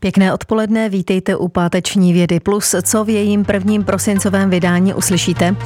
Pěkné 0.00 0.32
odpoledne, 0.34 0.88
vítejte 0.88 1.36
u 1.36 1.48
páteční 1.48 2.12
vědy 2.12 2.40
plus. 2.40 2.74
Co 2.82 3.04
v 3.04 3.08
jejím 3.08 3.44
prvním 3.44 3.84
prosincovém 3.84 4.50
vydání 4.50 4.94
uslyšíte? 4.94 5.56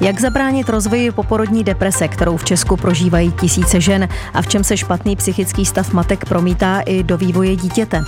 Jak 0.00 0.20
zabránit 0.20 0.68
rozvoji 0.68 1.12
poporodní 1.12 1.64
deprese, 1.64 2.08
kterou 2.08 2.36
v 2.36 2.44
Česku 2.44 2.76
prožívají 2.76 3.32
tisíce 3.32 3.80
žen 3.80 4.08
a 4.34 4.42
v 4.42 4.46
čem 4.46 4.64
se 4.64 4.76
špatný 4.76 5.16
psychický 5.16 5.64
stav 5.66 5.92
matek 5.92 6.24
promítá 6.24 6.80
i 6.80 7.02
do 7.02 7.18
vývoje 7.18 7.56
dítěte? 7.56 8.04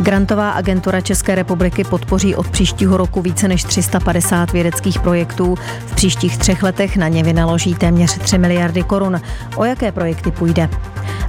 Grantová 0.00 0.50
agentura 0.50 1.00
České 1.00 1.34
republiky 1.34 1.84
podpoří 1.84 2.34
od 2.34 2.48
příštího 2.48 2.96
roku 2.96 3.22
více 3.22 3.48
než 3.48 3.64
350 3.64 4.52
vědeckých 4.52 5.00
projektů. 5.00 5.54
V 5.86 5.94
příštích 5.94 6.38
třech 6.38 6.62
letech 6.62 6.96
na 6.96 7.08
ně 7.08 7.22
vynaloží 7.22 7.74
téměř 7.74 8.18
3 8.18 8.38
miliardy 8.38 8.82
korun. 8.82 9.20
O 9.56 9.64
jaké 9.64 9.92
projekty 9.92 10.30
půjde? 10.30 10.68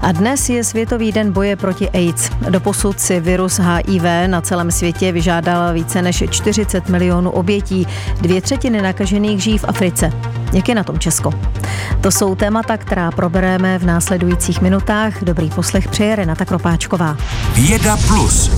A 0.02 0.12
dnes 0.12 0.50
je 0.50 0.64
Světový 0.64 1.12
den 1.12 1.32
boje 1.32 1.56
proti 1.56 1.90
AIDS. 1.90 2.30
Doposud 2.50 3.00
si 3.00 3.20
virus 3.20 3.60
HIV 3.60 3.81
na 4.28 4.42
celém 4.42 4.72
světě 4.72 5.12
vyžádal 5.12 5.74
více 5.74 6.02
než 6.02 6.24
40 6.30 6.90
milionů 6.90 7.30
obětí. 7.32 7.88
Dvě 8.22 8.42
třetiny 8.42 8.82
nakažených 8.82 9.44
žijí 9.44 9.58
v 9.58 9.66
Africe. 9.68 10.12
Jak 10.54 10.70
je 10.70 10.76
na 10.76 10.84
tom 10.84 11.00
Česko? 11.00 11.34
To 12.02 12.12
jsou 12.12 12.36
témata, 12.36 12.78
která 12.78 13.12
probereme 13.12 13.80
v 13.80 13.86
následujících 13.86 14.62
minutách. 14.62 15.24
Dobrý 15.24 15.50
poslech 15.50 15.88
přeje 15.88 16.16
Renata 16.16 16.46
Kropáčková. 16.46 17.18
Věda 17.54 17.98
plus. 18.08 18.52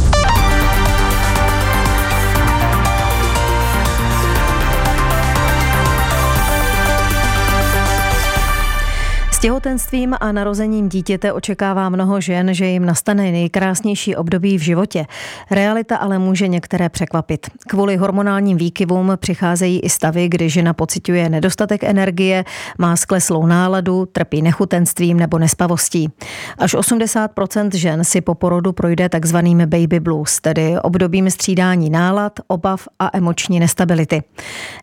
Těhotenstvím 9.43 10.15
a 10.19 10.31
narozením 10.31 10.89
dítěte 10.89 11.33
očekává 11.33 11.89
mnoho 11.89 12.21
žen, 12.21 12.53
že 12.53 12.65
jim 12.65 12.85
nastane 12.85 13.31
nejkrásnější 13.31 14.15
období 14.15 14.57
v 14.57 14.61
životě. 14.61 15.05
Realita 15.51 15.97
ale 15.97 16.19
může 16.19 16.47
některé 16.47 16.89
překvapit. 16.89 17.47
Kvůli 17.67 17.95
hormonálním 17.95 18.57
výkyvům 18.57 19.11
přicházejí 19.15 19.79
i 19.79 19.89
stavy, 19.89 20.29
kdy 20.29 20.49
žena 20.49 20.73
pociťuje 20.73 21.29
nedostatek 21.29 21.83
energie, 21.83 22.45
má 22.77 22.95
skleslou 22.95 23.45
náladu, 23.45 24.05
trpí 24.05 24.41
nechutenstvím 24.41 25.17
nebo 25.17 25.39
nespavostí. 25.39 26.09
Až 26.57 26.75
80% 26.75 27.69
žen 27.73 28.03
si 28.03 28.21
po 28.21 28.35
porodu 28.35 28.73
projde 28.73 29.09
takzvaným 29.09 29.57
baby 29.57 29.99
blues, 29.99 30.41
tedy 30.41 30.75
obdobím 30.81 31.31
střídání 31.31 31.89
nálad, 31.89 32.33
obav 32.47 32.87
a 32.99 33.09
emoční 33.13 33.59
nestability. 33.59 34.23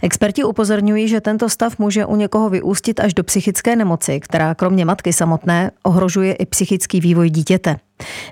Experti 0.02 0.44
upozorňují, 0.44 1.08
že 1.08 1.20
tento 1.20 1.48
stav 1.48 1.78
může 1.78 2.06
u 2.06 2.16
někoho 2.16 2.50
vyústit 2.50 3.00
až 3.00 3.14
do 3.14 3.24
psychické 3.24 3.76
nemoci, 3.76 4.20
která 4.20 4.49
kromě 4.54 4.84
matky 4.84 5.12
samotné 5.12 5.70
ohrožuje 5.82 6.32
i 6.32 6.46
psychický 6.46 7.00
vývoj 7.00 7.30
dítěte. 7.30 7.76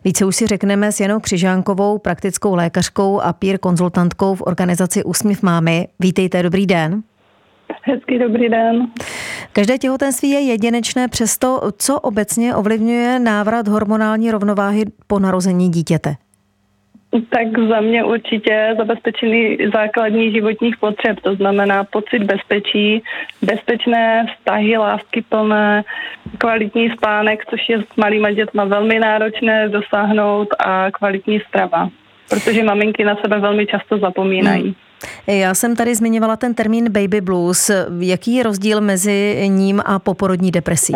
Více 0.05 0.25
už 0.25 0.37
si 0.37 0.47
řekneme 0.47 0.93
s 0.93 1.01
Janou 1.01 1.21
Křižánkovou, 1.21 1.99
praktickou 1.99 2.55
lékařkou 2.55 3.21
a 3.21 3.33
peer 3.33 3.59
konzultantkou 3.59 4.35
v 4.35 4.43
organizaci 4.43 5.05
Úsměv 5.05 5.43
mámy. 5.43 5.89
Vítejte, 6.01 6.43
dobrý 6.43 6.67
den. 6.67 7.03
Hezký 7.83 8.19
dobrý 8.19 8.49
den. 8.49 8.87
Každé 9.53 9.79
těhotenství 9.79 10.31
je 10.31 10.41
jedinečné, 10.41 11.09
přesto 11.09 11.61
co 11.79 12.01
obecně 12.01 12.55
ovlivňuje 12.55 13.19
návrat 13.19 13.69
hormonální 13.69 14.31
rovnováhy 14.31 14.85
po 15.07 15.19
narození 15.19 15.69
dítěte? 15.69 16.17
Tak 17.11 17.69
za 17.69 17.81
mě 17.81 18.05
určitě 18.05 18.75
zabezpečení 18.79 19.57
základních 19.75 20.33
životních 20.33 20.77
potřeb, 20.77 21.21
to 21.21 21.35
znamená 21.35 21.85
pocit 21.85 22.19
bezpečí, 22.23 23.03
bezpečné 23.43 24.27
vztahy, 24.35 24.77
lásky 24.77 25.25
plné, 25.29 25.85
kvalitní 26.39 26.91
spánek, 26.91 27.47
což 27.51 27.69
je 27.69 27.79
s 27.79 27.97
malýma 27.97 28.31
dětma 28.31 28.65
velmi 28.65 28.99
náročné 28.99 29.69
dosáhnout 29.69 30.49
a 30.59 30.91
kvalitní 30.91 31.41
strava, 31.49 31.89
protože 32.29 32.65
maminky 32.65 33.05
na 33.05 33.17
sebe 33.17 33.41
velmi 33.41 33.67
často 33.67 33.99
zapomínají. 33.99 34.63
Hmm. 34.63 34.75
Já 35.27 35.55
jsem 35.55 35.77
tady 35.77 35.95
zmiňovala 35.95 36.37
ten 36.37 36.55
termín 36.55 36.93
baby 36.93 37.21
blues. 37.21 37.71
Jaký 38.01 38.35
je 38.35 38.43
rozdíl 38.43 38.81
mezi 38.81 39.49
ním 39.49 39.83
a 39.87 39.99
poporodní 39.99 40.51
depresí? 40.51 40.95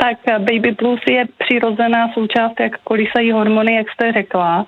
Tak 0.00 0.18
baby 0.38 0.72
blues 0.78 1.00
je 1.10 1.24
přirozená 1.38 2.12
součást, 2.14 2.60
jak 2.60 2.78
kolisají 2.84 3.32
hormony, 3.32 3.74
jak 3.74 3.90
jste 3.90 4.12
řekla. 4.12 4.66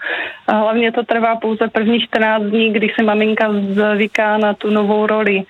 Hlavně 0.48 0.92
to 0.92 1.02
trvá 1.02 1.36
pouze 1.36 1.68
první 1.68 2.00
14 2.00 2.42
dní, 2.42 2.72
kdy 2.72 2.92
se 2.94 3.02
maminka 3.02 3.48
zvyká 3.94 4.38
na 4.38 4.54
tu 4.54 4.70
novou 4.70 5.06
roli 5.06 5.42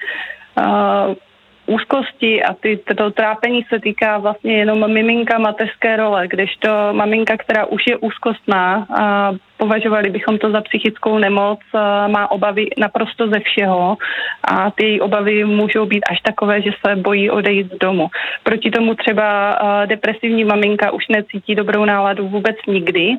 úzkosti 1.70 2.42
a 2.42 2.54
ty, 2.54 2.78
to 2.96 3.10
trápení 3.10 3.62
se 3.68 3.80
týká 3.80 4.18
vlastně 4.18 4.58
jenom 4.58 4.92
miminka 4.92 5.38
mateřské 5.38 5.96
role, 5.96 6.28
kdežto 6.28 6.68
maminka, 6.92 7.36
která 7.36 7.66
už 7.66 7.82
je 7.86 7.96
úzkostná, 7.96 8.86
a 8.98 9.32
považovali 9.56 10.10
bychom 10.10 10.38
to 10.38 10.50
za 10.50 10.60
psychickou 10.60 11.18
nemoc, 11.18 11.58
má 12.06 12.30
obavy 12.30 12.66
naprosto 12.78 13.28
ze 13.28 13.40
všeho 13.40 13.96
a 14.44 14.70
ty 14.70 14.86
její 14.86 15.00
obavy 15.00 15.44
můžou 15.44 15.86
být 15.86 16.04
až 16.10 16.20
takové, 16.20 16.62
že 16.62 16.70
se 16.86 16.96
bojí 16.96 17.30
odejít 17.30 17.72
z 17.72 17.78
domu. 17.78 18.08
Proti 18.42 18.70
tomu 18.70 18.94
třeba 18.94 19.58
depresivní 19.86 20.44
maminka 20.44 20.90
už 20.90 21.08
necítí 21.08 21.54
dobrou 21.54 21.84
náladu 21.84 22.28
vůbec 22.28 22.56
nikdy, 22.66 23.16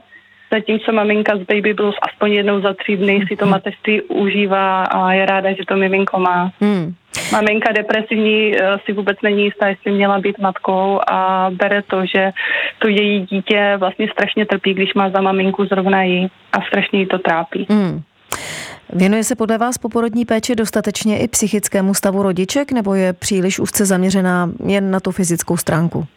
zatímco 0.52 0.92
maminka 0.92 1.36
z 1.36 1.40
Baby 1.40 1.74
Blues 1.74 1.96
aspoň 2.02 2.32
jednou 2.32 2.62
za 2.62 2.74
tři 2.74 2.98
dny 2.98 3.26
si 3.28 3.36
to 3.36 3.46
mateřství 3.46 4.02
užívá 4.02 4.84
a 4.84 5.14
je 5.14 5.26
ráda, 5.26 5.54
že 5.54 5.64
to 5.68 5.76
miminko 5.76 6.20
má. 6.20 6.52
Hmm. 6.62 6.94
Maminka 7.32 7.72
depresivní 7.72 8.56
eh, 8.56 8.78
si 8.86 8.94
vůbec 8.94 9.18
není 9.24 9.44
jistá, 9.44 9.68
jestli 9.68 9.92
měla 9.92 10.20
být 10.20 10.40
matkou 10.40 11.00
a 11.12 11.50
bere 11.54 11.82
to, 11.82 12.06
že 12.06 12.32
to 12.80 12.88
její 12.88 13.26
dítě 13.26 13.76
vlastně 13.78 14.08
strašně 14.12 14.46
trpí, 14.46 14.74
když 14.74 14.94
má 14.94 15.10
za 15.10 15.22
maminku 15.22 15.66
zrovna 15.66 16.04
jí 16.04 16.32
a 16.54 16.62
strašně 16.62 17.00
jí 17.00 17.06
to 17.06 17.18
trápí. 17.18 17.68
Hmm. 17.70 18.02
Věnuje 18.94 19.24
se 19.24 19.36
podle 19.36 19.58
vás 19.58 19.78
poporodní 19.78 20.26
péče 20.26 20.56
dostatečně 20.56 21.20
i 21.20 21.28
psychickému 21.28 21.94
stavu 21.94 22.24
rodiček, 22.24 22.72
nebo 22.72 22.96
je 22.96 23.14
příliš 23.14 23.60
úzce 23.60 23.86
zaměřená 23.86 24.52
jen 24.66 24.92
na 24.92 25.00
tu 25.00 25.12
fyzickou 25.12 25.58
stránku? 25.58 26.08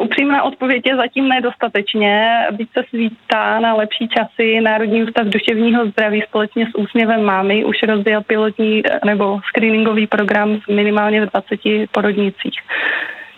Upřímná 0.00 0.42
odpověď 0.42 0.82
je 0.86 0.96
zatím 0.96 1.28
nedostatečně. 1.28 2.28
Více 2.50 2.84
svítá 2.88 3.60
na 3.60 3.74
lepší 3.74 4.08
časy. 4.08 4.60
Národní 4.60 5.02
ústav 5.02 5.26
duševního 5.26 5.86
zdraví 5.86 6.22
společně 6.28 6.66
s 6.66 6.74
úsměvem 6.74 7.22
mámy 7.22 7.64
už 7.64 7.82
rozdělil 7.82 8.22
pilotní 8.22 8.82
nebo 9.04 9.40
screeningový 9.48 10.06
program 10.06 10.60
minimálně 10.70 11.26
v 11.26 11.30
20 11.30 11.88
porodnicích. 11.92 12.60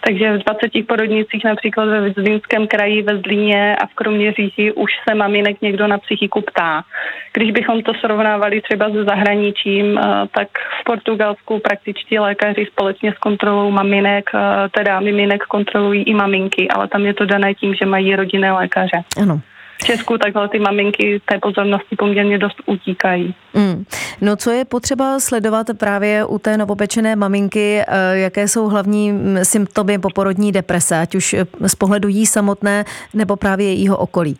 Takže 0.08 0.38
v 0.38 0.42
20 0.42 0.86
porodnicích 0.86 1.44
například 1.44 1.84
ve 1.84 2.10
Zlínském 2.10 2.66
kraji, 2.66 3.02
ve 3.02 3.18
Zlíně 3.18 3.76
a 3.76 3.86
v 3.86 3.94
Kroměříži 3.94 4.72
už 4.72 4.90
se 5.08 5.14
maminek 5.14 5.62
někdo 5.62 5.86
na 5.86 5.98
psychiku 5.98 6.40
ptá. 6.40 6.82
Když 7.32 7.50
bychom 7.50 7.82
to 7.82 7.94
srovnávali 7.94 8.60
třeba 8.60 8.90
se 8.90 9.04
zahraničím, 9.04 9.98
eh, 9.98 10.02
tak 10.34 10.48
v 10.80 10.84
Portugalsku 10.84 11.58
praktičtí 11.58 12.18
lékaři 12.18 12.66
společně 12.72 13.12
s 13.12 13.18
kontrolou 13.18 13.70
maminek, 13.70 14.30
eh, 14.34 14.68
teda 14.68 15.00
miminek 15.00 15.42
kontrolují 15.42 16.02
i 16.02 16.14
maminky, 16.14 16.68
ale 16.68 16.88
tam 16.88 17.06
je 17.06 17.14
to 17.14 17.26
dané 17.26 17.54
tím, 17.54 17.74
že 17.74 17.86
mají 17.86 18.16
rodinné 18.16 18.52
lékaře. 18.52 19.02
Ano 19.22 19.40
v 19.82 19.86
Česku 19.86 20.18
takhle 20.18 20.48
ty 20.48 20.58
maminky 20.58 21.20
té 21.24 21.38
pozornosti 21.38 21.96
poměrně 21.96 22.38
dost 22.38 22.56
utíkají. 22.66 23.34
Mm. 23.54 23.84
No 24.20 24.36
co 24.36 24.50
je 24.50 24.64
potřeba 24.64 25.20
sledovat 25.20 25.66
právě 25.78 26.24
u 26.24 26.38
té 26.38 26.56
novopečené 26.56 27.16
maminky, 27.16 27.80
eh, 27.80 28.18
jaké 28.18 28.48
jsou 28.48 28.68
hlavní 28.68 29.12
mm, 29.12 29.38
symptomy 29.42 29.98
poporodní 29.98 30.52
deprese, 30.52 30.98
ať 30.98 31.14
už 31.14 31.34
z 31.66 31.74
pohledu 31.74 32.08
jí 32.08 32.26
samotné 32.26 32.84
nebo 33.14 33.36
právě 33.36 33.66
jejího 33.66 33.96
okolí? 33.96 34.36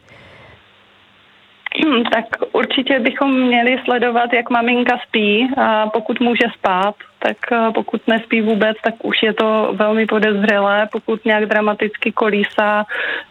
Hmm, 1.84 2.04
tak 2.04 2.25
určitě 2.53 3.00
bychom 3.00 3.41
měli 3.47 3.81
sledovat, 3.84 4.32
jak 4.32 4.50
maminka 4.50 4.98
spí. 5.09 5.48
A 5.56 5.87
pokud 5.87 6.21
může 6.21 6.44
spát, 6.59 6.94
tak 7.18 7.36
eh, 7.52 7.70
pokud 7.74 8.08
nespí 8.08 8.40
vůbec, 8.40 8.76
tak 8.84 8.94
už 9.02 9.22
je 9.22 9.32
to 9.32 9.72
velmi 9.72 10.06
podezřelé. 10.06 10.88
Pokud 10.92 11.24
nějak 11.24 11.46
dramaticky 11.46 12.12
kolísá 12.12 12.84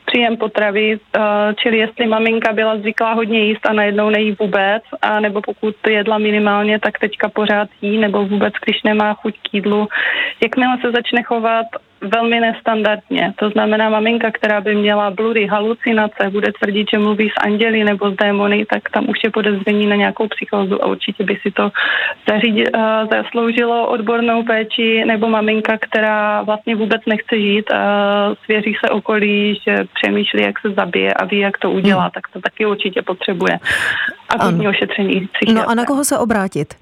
příjem 0.06 0.38
potravy, 0.38 1.00
eh, 1.00 1.20
čili 1.56 1.78
jestli 1.78 2.08
maminka 2.08 2.54
byla 2.54 2.78
zvyklá 2.78 3.14
hodně 3.14 3.40
jíst 3.40 3.66
a 3.66 3.74
najednou 3.74 4.10
nejí 4.10 4.36
vůbec, 4.40 4.84
a 5.02 5.20
nebo 5.20 5.42
pokud 5.42 5.76
jedla 5.90 6.18
minimálně, 6.18 6.80
tak 6.80 7.00
teďka 7.00 7.30
pořád 7.30 7.70
jí, 7.82 7.98
nebo 7.98 8.26
vůbec, 8.26 8.54
když 8.66 8.84
nemá 8.84 9.14
chuť 9.14 9.34
k 9.40 9.54
jídlu. 9.54 9.88
Jakmile 10.44 10.78
se 10.82 10.92
začne 10.92 11.24
chovat 11.24 11.66
velmi 12.02 12.40
nestandardně. 12.40 13.34
To 13.40 13.50
znamená, 13.50 13.90
maminka, 13.90 14.32
která 14.32 14.62
by 14.62 14.76
měla 14.76 15.12
bludy, 15.12 15.48
halucinace, 15.48 16.30
bude 16.30 16.52
tvrdit, 16.52 16.88
že 16.94 17.00
mluví 17.00 17.30
s 17.30 17.44
anděli 17.44 17.84
nebo 17.84 18.12
s 18.12 18.16
démony, 18.16 18.66
tak 18.66 18.90
tam 18.90 19.10
už 19.10 19.18
je 19.24 19.32
podezření 19.32 19.86
na 19.86 19.96
nějakou 19.96 20.28
psychózu 20.28 20.84
a 20.84 20.88
určitě 20.88 21.24
by 21.24 21.38
si 21.42 21.52
to 21.52 21.72
zařídit, 22.30 22.70
uh, 22.76 22.82
odbornou 23.86 24.44
péči 24.44 25.06
nebo 25.06 25.30
maminka, 25.30 25.78
která 25.78 26.42
vlastně 26.42 26.76
vůbec 26.76 27.02
nechce 27.08 27.40
žít 27.40 27.72
a 27.72 28.36
svěří 28.44 28.76
se 28.86 28.90
okolí, 28.90 29.60
že 29.68 29.86
přemýšlí, 29.94 30.44
jak 30.44 30.60
se 30.60 30.70
zabije 30.70 31.14
a 31.14 31.26
ví, 31.26 31.40
jak 31.40 31.58
to 31.58 31.72
udělá, 31.72 32.02
hmm. 32.02 32.12
tak 32.12 32.24
to 32.34 32.42
taky 32.42 32.66
určitě 32.66 33.02
potřebuje. 33.02 33.60
A 34.30 34.48
ošetření 34.70 35.30
No 35.54 35.70
a 35.70 35.76
na 35.76 35.86
koho 35.86 36.04
se 36.04 36.18
obrátit? 36.18 36.74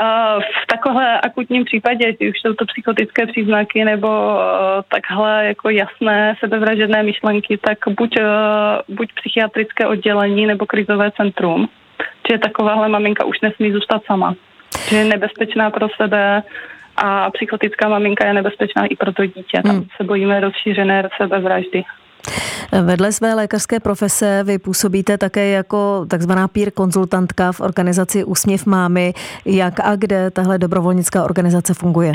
A 0.00 0.38
v 0.40 0.66
takovéhle 0.66 1.20
akutním 1.20 1.64
případě, 1.64 2.08
ať 2.08 2.28
už 2.28 2.40
jsou 2.40 2.54
to 2.54 2.64
psychotické 2.66 3.26
příznaky 3.26 3.84
nebo 3.84 4.08
uh, 4.08 4.38
takhle 4.88 5.46
jako 5.46 5.70
jasné 5.70 6.34
sebevražedné 6.40 7.02
myšlenky, 7.02 7.58
tak 7.58 7.78
buď, 7.88 8.16
uh, 8.20 8.96
buď 8.96 9.08
psychiatrické 9.20 9.86
oddělení 9.86 10.46
nebo 10.46 10.66
krizové 10.66 11.10
centrum. 11.10 11.68
Čiže 12.26 12.38
takováhle 12.38 12.88
maminka 12.88 13.24
už 13.24 13.40
nesmí 13.40 13.72
zůstat 13.72 14.02
sama. 14.06 14.34
Že 14.88 14.96
je 14.96 15.04
nebezpečná 15.04 15.70
pro 15.70 15.88
sebe 15.96 16.42
a 16.96 17.30
psychotická 17.30 17.88
maminka 17.88 18.26
je 18.26 18.32
nebezpečná 18.34 18.86
i 18.86 18.96
pro 18.96 19.12
to 19.12 19.26
dítě. 19.26 19.62
Tam 19.62 19.76
hmm. 19.76 19.86
se 19.96 20.04
bojíme 20.04 20.40
rozšířené 20.40 21.08
sebevraždy. 21.16 21.84
Vedle 22.82 23.12
své 23.12 23.34
lékařské 23.34 23.80
profese 23.80 24.44
vy 24.44 24.58
působíte 24.58 25.18
také 25.18 25.48
jako 25.48 26.06
takzvaná 26.10 26.48
peer 26.48 26.70
konzultantka 26.70 27.52
v 27.52 27.60
organizaci 27.60 28.24
Úsměv 28.24 28.66
mámy. 28.66 29.12
Jak 29.46 29.80
a 29.80 29.96
kde 29.96 30.30
tahle 30.30 30.58
dobrovolnická 30.58 31.24
organizace 31.24 31.74
funguje? 31.74 32.12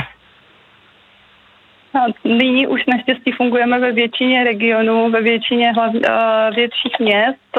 Nyní 2.24 2.66
už 2.66 2.86
naštěstí 2.86 3.32
fungujeme 3.32 3.78
ve 3.80 3.92
většině 3.92 4.44
regionů, 4.44 5.10
ve 5.10 5.22
většině 5.22 5.72
hlav, 5.72 5.92
větších 6.54 6.98
měst. 7.00 7.58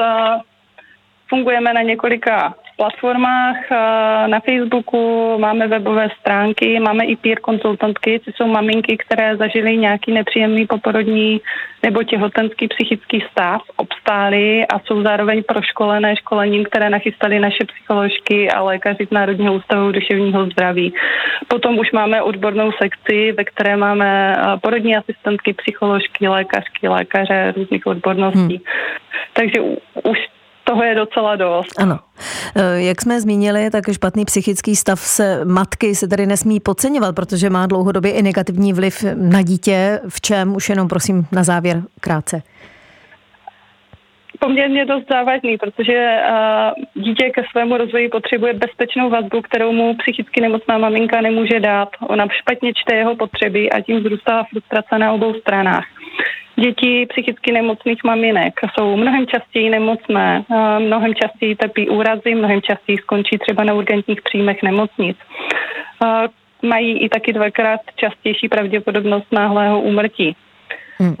Fungujeme 1.28 1.72
na 1.72 1.82
několika 1.82 2.54
platformách, 2.76 3.56
eh, 3.70 4.28
na 4.28 4.40
Facebooku, 4.40 5.36
máme 5.38 5.68
webové 5.68 6.08
stránky, 6.20 6.80
máme 6.80 7.04
i 7.04 7.16
peer 7.16 7.40
konzultantky, 7.40 8.20
což 8.24 8.34
jsou 8.34 8.46
maminky, 8.46 8.96
které 8.96 9.36
zažily 9.36 9.76
nějaký 9.76 10.12
nepříjemný 10.12 10.66
poporodní 10.66 11.40
nebo 11.82 12.02
těhotenský 12.02 12.68
psychický 12.68 13.24
stav, 13.30 13.62
obstály 13.76 14.66
a 14.66 14.78
jsou 14.78 15.02
zároveň 15.02 15.42
proškolené 15.42 16.16
školením, 16.16 16.64
které 16.64 16.90
nachystali 16.90 17.40
naše 17.40 17.64
psycholožky 17.64 18.50
a 18.50 18.62
lékaři 18.62 19.06
z 19.06 19.10
Národního 19.10 19.54
ústavu 19.54 19.92
duševního 19.92 20.46
zdraví. 20.46 20.94
Potom 21.48 21.78
už 21.78 21.92
máme 21.92 22.22
odbornou 22.22 22.72
sekci, 22.82 23.32
ve 23.32 23.44
které 23.44 23.76
máme 23.76 24.36
eh, 24.36 24.56
porodní 24.60 24.96
asistentky, 24.96 25.52
psycholožky, 25.52 26.28
lékařky, 26.28 26.88
lékaře 26.88 27.52
různých 27.56 27.86
odborností. 27.86 28.56
Hmm. 28.56 28.66
Takže 29.32 29.60
už 30.04 30.18
toho 30.64 30.82
je 30.82 30.94
docela 30.94 31.36
dost. 31.36 31.80
Ano. 31.80 31.98
E, 32.56 32.82
jak 32.82 33.02
jsme 33.02 33.20
zmínili, 33.20 33.70
tak 33.70 33.92
špatný 33.92 34.24
psychický 34.24 34.76
stav 34.76 35.00
se 35.00 35.44
matky 35.44 35.94
se 35.94 36.08
tady 36.08 36.26
nesmí 36.26 36.60
podceňovat, 36.60 37.14
protože 37.14 37.50
má 37.50 37.66
dlouhodobě 37.66 38.12
i 38.12 38.22
negativní 38.22 38.72
vliv 38.72 39.04
na 39.14 39.42
dítě. 39.42 40.00
V 40.08 40.20
čem? 40.20 40.56
Už 40.56 40.68
jenom 40.68 40.88
prosím 40.88 41.26
na 41.32 41.44
závěr 41.44 41.82
krátce 42.00 42.42
poměrně 44.44 44.84
dost 44.84 45.06
závažný, 45.10 45.58
protože 45.58 46.18
uh, 46.18 47.02
dítě 47.04 47.30
ke 47.30 47.42
svému 47.50 47.76
rozvoji 47.76 48.08
potřebuje 48.08 48.52
bezpečnou 48.54 49.10
vazbu, 49.10 49.42
kterou 49.42 49.72
mu 49.72 49.94
psychicky 49.94 50.40
nemocná 50.40 50.78
maminka 50.78 51.20
nemůže 51.20 51.60
dát. 51.60 51.88
Ona 52.08 52.26
špatně 52.30 52.72
čte 52.74 52.94
jeho 52.94 53.16
potřeby 53.16 53.70
a 53.70 53.80
tím 53.80 54.02
zrůstá 54.02 54.44
frustrace 54.50 54.98
na 54.98 55.12
obou 55.12 55.34
stranách. 55.34 55.84
Děti 56.56 57.06
psychicky 57.10 57.52
nemocných 57.52 58.04
maminek 58.04 58.60
jsou 58.72 58.96
mnohem 58.96 59.26
častěji 59.26 59.70
nemocné, 59.70 60.44
mnohem 60.78 61.14
častěji 61.14 61.56
trpí 61.56 61.88
úrazy, 61.88 62.34
mnohem 62.34 62.62
častěji 62.62 62.98
skončí 62.98 63.38
třeba 63.38 63.64
na 63.64 63.74
urgentních 63.74 64.22
příjmech 64.22 64.62
nemocnic. 64.62 65.16
Mají 66.62 66.98
i 66.98 67.08
taky 67.08 67.32
dvakrát 67.32 67.80
častější 67.96 68.48
pravděpodobnost 68.48 69.32
náhlého 69.32 69.80
úmrtí. 69.80 70.36
Hmm. 70.98 71.14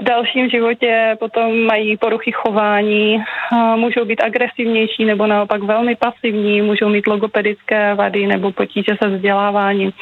V 0.00 0.04
dalším 0.04 0.50
životě 0.50 1.16
potom 1.20 1.64
mají 1.64 1.96
poruchy 1.96 2.32
chování, 2.32 3.22
můžou 3.76 4.04
být 4.04 4.22
agresivnější 4.22 5.04
nebo 5.04 5.26
naopak 5.26 5.62
velmi 5.62 5.96
pasivní, 5.96 6.62
můžou 6.62 6.88
mít 6.88 7.06
logopedické 7.06 7.94
vady 7.94 8.26
nebo 8.26 8.52
potíže 8.52 8.96
se 9.02 9.08
vzděláváním. 9.08 9.92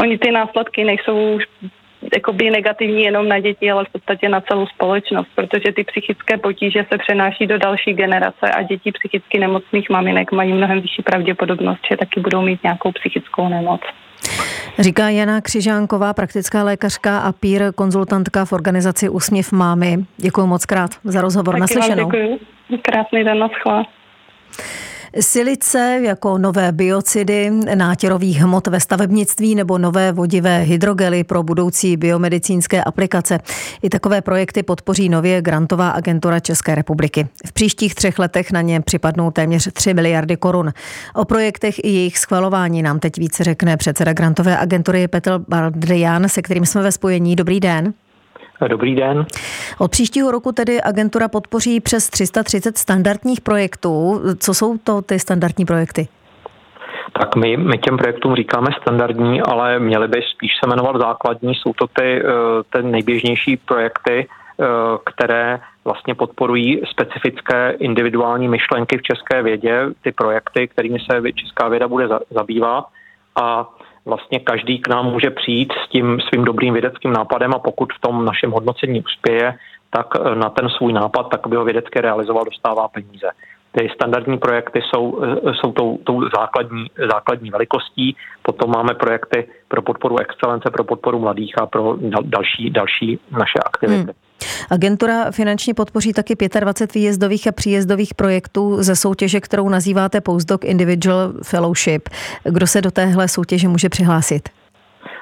Oni 0.00 0.18
ty 0.18 0.30
následky 0.30 0.84
nejsou 0.84 1.38
jakoby 2.14 2.50
negativní 2.50 3.02
jenom 3.02 3.28
na 3.28 3.38
děti, 3.38 3.70
ale 3.70 3.84
v 3.84 3.92
podstatě 3.92 4.28
na 4.28 4.40
celou 4.40 4.66
společnost, 4.66 5.28
protože 5.34 5.72
ty 5.76 5.84
psychické 5.84 6.38
potíže 6.38 6.86
se 6.92 6.98
přenáší 6.98 7.46
do 7.46 7.58
další 7.58 7.92
generace 7.92 8.50
a 8.56 8.62
děti 8.62 8.92
psychicky 8.92 9.38
nemocných 9.38 9.90
maminek 9.90 10.32
mají 10.32 10.52
mnohem 10.52 10.80
vyšší 10.80 11.02
pravděpodobnost, 11.02 11.80
že 11.90 11.96
taky 11.96 12.20
budou 12.20 12.42
mít 12.42 12.62
nějakou 12.62 12.92
psychickou 12.92 13.48
nemoc. 13.48 13.80
Říká 14.78 15.08
Jana 15.08 15.40
Křižánková, 15.40 16.14
praktická 16.14 16.64
lékařka 16.64 17.18
a 17.18 17.32
pír 17.32 17.62
konzultantka 17.74 18.44
v 18.44 18.52
organizaci 18.52 19.08
Úsměv 19.08 19.52
mámy. 19.52 19.96
Děkuji 20.16 20.46
moc 20.46 20.66
krát 20.66 20.90
za 21.04 21.20
rozhovor. 21.20 21.54
Taky 21.54 21.60
Naslyšenou. 21.60 22.10
Děkuji. 22.10 22.38
Krásný 22.82 23.24
den, 23.24 23.38
naschle. 23.38 23.84
Silice 25.20 26.00
jako 26.02 26.38
nové 26.38 26.72
biocidy 26.72 27.50
nátěrových 27.74 28.38
hmot 28.38 28.66
ve 28.66 28.80
stavebnictví 28.80 29.54
nebo 29.54 29.78
nové 29.78 30.12
vodivé 30.12 30.58
hydrogely 30.58 31.24
pro 31.24 31.42
budoucí 31.42 31.96
biomedicínské 31.96 32.84
aplikace. 32.84 33.38
I 33.82 33.90
takové 33.90 34.22
projekty 34.22 34.62
podpoří 34.62 35.08
nově 35.08 35.42
grantová 35.42 35.90
agentura 35.90 36.40
České 36.40 36.74
republiky. 36.74 37.26
V 37.46 37.52
příštích 37.52 37.94
třech 37.94 38.18
letech 38.18 38.52
na 38.52 38.60
ně 38.60 38.80
připadnou 38.80 39.30
téměř 39.30 39.68
3 39.72 39.94
miliardy 39.94 40.36
korun. 40.36 40.72
O 41.14 41.24
projektech 41.24 41.78
i 41.78 41.88
jejich 41.88 42.18
schvalování 42.18 42.82
nám 42.82 42.98
teď 42.98 43.18
více 43.18 43.44
řekne 43.44 43.76
předseda 43.76 44.12
grantové 44.12 44.58
agentury 44.58 45.08
Petr 45.08 45.38
Baldrian, 45.48 46.28
se 46.28 46.42
kterým 46.42 46.66
jsme 46.66 46.82
ve 46.82 46.92
spojení. 46.92 47.36
Dobrý 47.36 47.60
den. 47.60 47.94
Dobrý 48.68 48.94
den. 48.94 49.26
Od 49.78 49.90
příštího 49.90 50.30
roku 50.30 50.52
tedy 50.52 50.82
agentura 50.82 51.28
podpoří 51.28 51.80
přes 51.80 52.10
330 52.10 52.78
standardních 52.78 53.40
projektů. 53.40 54.20
Co 54.38 54.54
jsou 54.54 54.78
to 54.78 55.02
ty 55.02 55.18
standardní 55.18 55.64
projekty? 55.64 56.08
Tak 57.20 57.36
my, 57.36 57.56
my 57.56 57.78
těm 57.78 57.96
projektům 57.96 58.34
říkáme 58.34 58.66
standardní, 58.82 59.42
ale 59.42 59.78
měly 59.78 60.08
by 60.08 60.22
spíš 60.34 60.50
se 60.64 60.70
jmenovat 60.70 60.96
základní. 60.96 61.54
Jsou 61.54 61.72
to 61.72 61.86
ty, 61.86 62.22
eh, 62.22 62.28
ty 62.70 62.82
nejběžnější 62.82 63.56
projekty, 63.56 64.26
eh, 64.28 64.64
které 65.04 65.60
vlastně 65.84 66.14
podporují 66.14 66.82
specifické 66.90 67.70
individuální 67.78 68.48
myšlenky 68.48 68.98
v 68.98 69.02
české 69.02 69.42
vědě, 69.42 69.80
ty 70.02 70.12
projekty, 70.12 70.68
kterými 70.68 70.98
se 71.00 71.32
česká 71.32 71.68
věda 71.68 71.88
bude 71.88 72.08
zabývat. 72.30 72.84
A 73.36 73.68
vlastně 74.06 74.40
každý 74.40 74.78
k 74.78 74.88
nám 74.88 75.06
může 75.06 75.30
přijít 75.30 75.72
s 75.72 75.88
tím 75.88 76.20
svým 76.20 76.44
dobrým 76.44 76.72
vědeckým 76.72 77.12
nápadem 77.12 77.54
a 77.54 77.58
pokud 77.58 77.92
v 77.92 78.00
tom 78.00 78.24
našem 78.24 78.50
hodnocení 78.50 79.00
uspěje, 79.00 79.54
tak 79.90 80.06
eh, 80.16 80.34
na 80.34 80.50
ten 80.50 80.68
svůj 80.68 80.92
nápad, 80.92 81.22
tak 81.22 81.46
by 81.46 81.56
ho 81.56 81.64
vědecky 81.64 82.00
realizoval, 82.00 82.44
dostává 82.44 82.88
peníze. 82.88 83.30
Ty 83.72 83.90
standardní 83.94 84.38
projekty 84.38 84.82
jsou, 84.82 85.22
eh, 85.24 85.54
jsou 85.54 85.72
tou, 85.72 85.98
tou 86.04 86.22
základní, 86.36 86.86
základní 87.10 87.50
velikostí, 87.50 88.16
potom 88.42 88.70
máme 88.70 88.94
projekty 88.94 89.48
pro 89.68 89.82
podporu 89.82 90.20
excelence, 90.20 90.70
pro 90.70 90.84
podporu 90.84 91.18
mladých 91.18 91.58
a 91.58 91.66
pro 91.66 91.96
další, 92.22 92.70
další 92.70 93.18
naše 93.30 93.58
aktivity. 93.66 94.02
Hmm. 94.02 94.23
Agentura 94.70 95.30
finančně 95.30 95.74
podpoří 95.74 96.12
taky 96.12 96.36
25 96.60 96.94
výjezdových 97.00 97.48
a 97.48 97.52
příjezdových 97.52 98.14
projektů 98.14 98.82
ze 98.82 98.96
soutěže, 98.96 99.40
kterou 99.40 99.68
nazýváte 99.68 100.20
Postdoc 100.20 100.60
Individual 100.64 101.32
Fellowship. 101.42 102.08
Kdo 102.44 102.66
se 102.66 102.82
do 102.82 102.90
téhle 102.90 103.28
soutěže 103.28 103.68
může 103.68 103.88
přihlásit? 103.88 104.48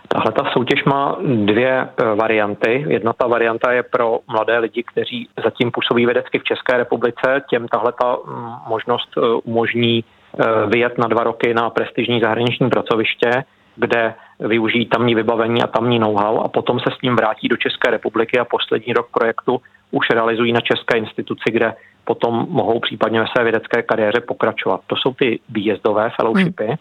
Tahle 0.08 0.32
ta 0.32 0.50
soutěž 0.52 0.84
má 0.84 1.16
dvě 1.44 1.80
eh, 1.80 2.14
varianty. 2.14 2.84
Jedna 2.88 3.12
ta 3.12 3.26
varianta 3.26 3.72
je 3.72 3.82
pro 3.82 4.18
mladé 4.32 4.58
lidi, 4.58 4.82
kteří 4.92 5.28
zatím 5.44 5.70
působí 5.70 6.06
vědecky 6.06 6.38
v 6.38 6.44
České 6.44 6.76
republice. 6.76 7.42
Těm 7.50 7.68
tahle 7.68 7.92
ta 8.00 8.16
mm, 8.26 8.52
možnost 8.68 9.08
eh, 9.16 9.20
umožní 9.44 10.04
eh, 10.04 10.44
vyjet 10.66 10.98
na 10.98 11.06
dva 11.08 11.24
roky 11.24 11.54
na 11.54 11.70
prestižní 11.70 12.20
zahraniční 12.20 12.70
pracoviště, 12.70 13.44
kde 13.76 14.14
využijí 14.40 14.86
tamní 14.86 15.14
vybavení 15.14 15.62
a 15.62 15.66
tamní 15.66 15.98
know-how 15.98 16.40
a 16.40 16.48
potom 16.48 16.80
se 16.80 16.90
s 16.98 17.02
ním 17.02 17.16
vrátí 17.16 17.48
do 17.48 17.56
České 17.56 17.90
republiky 17.90 18.38
a 18.38 18.44
poslední 18.44 18.92
rok 18.92 19.08
projektu 19.12 19.60
už 19.90 20.10
realizují 20.10 20.52
na 20.52 20.60
České 20.60 20.98
instituci, 20.98 21.50
kde 21.50 21.74
potom 22.04 22.46
mohou 22.48 22.80
případně 22.80 23.20
ve 23.20 23.26
své 23.26 23.44
vědecké 23.44 23.82
kariéře 23.82 24.20
pokračovat. 24.20 24.80
To 24.86 24.96
jsou 24.96 25.14
ty 25.14 25.40
výjezdové 25.48 26.10
fellowshipy. 26.16 26.66
Hmm. 26.66 26.76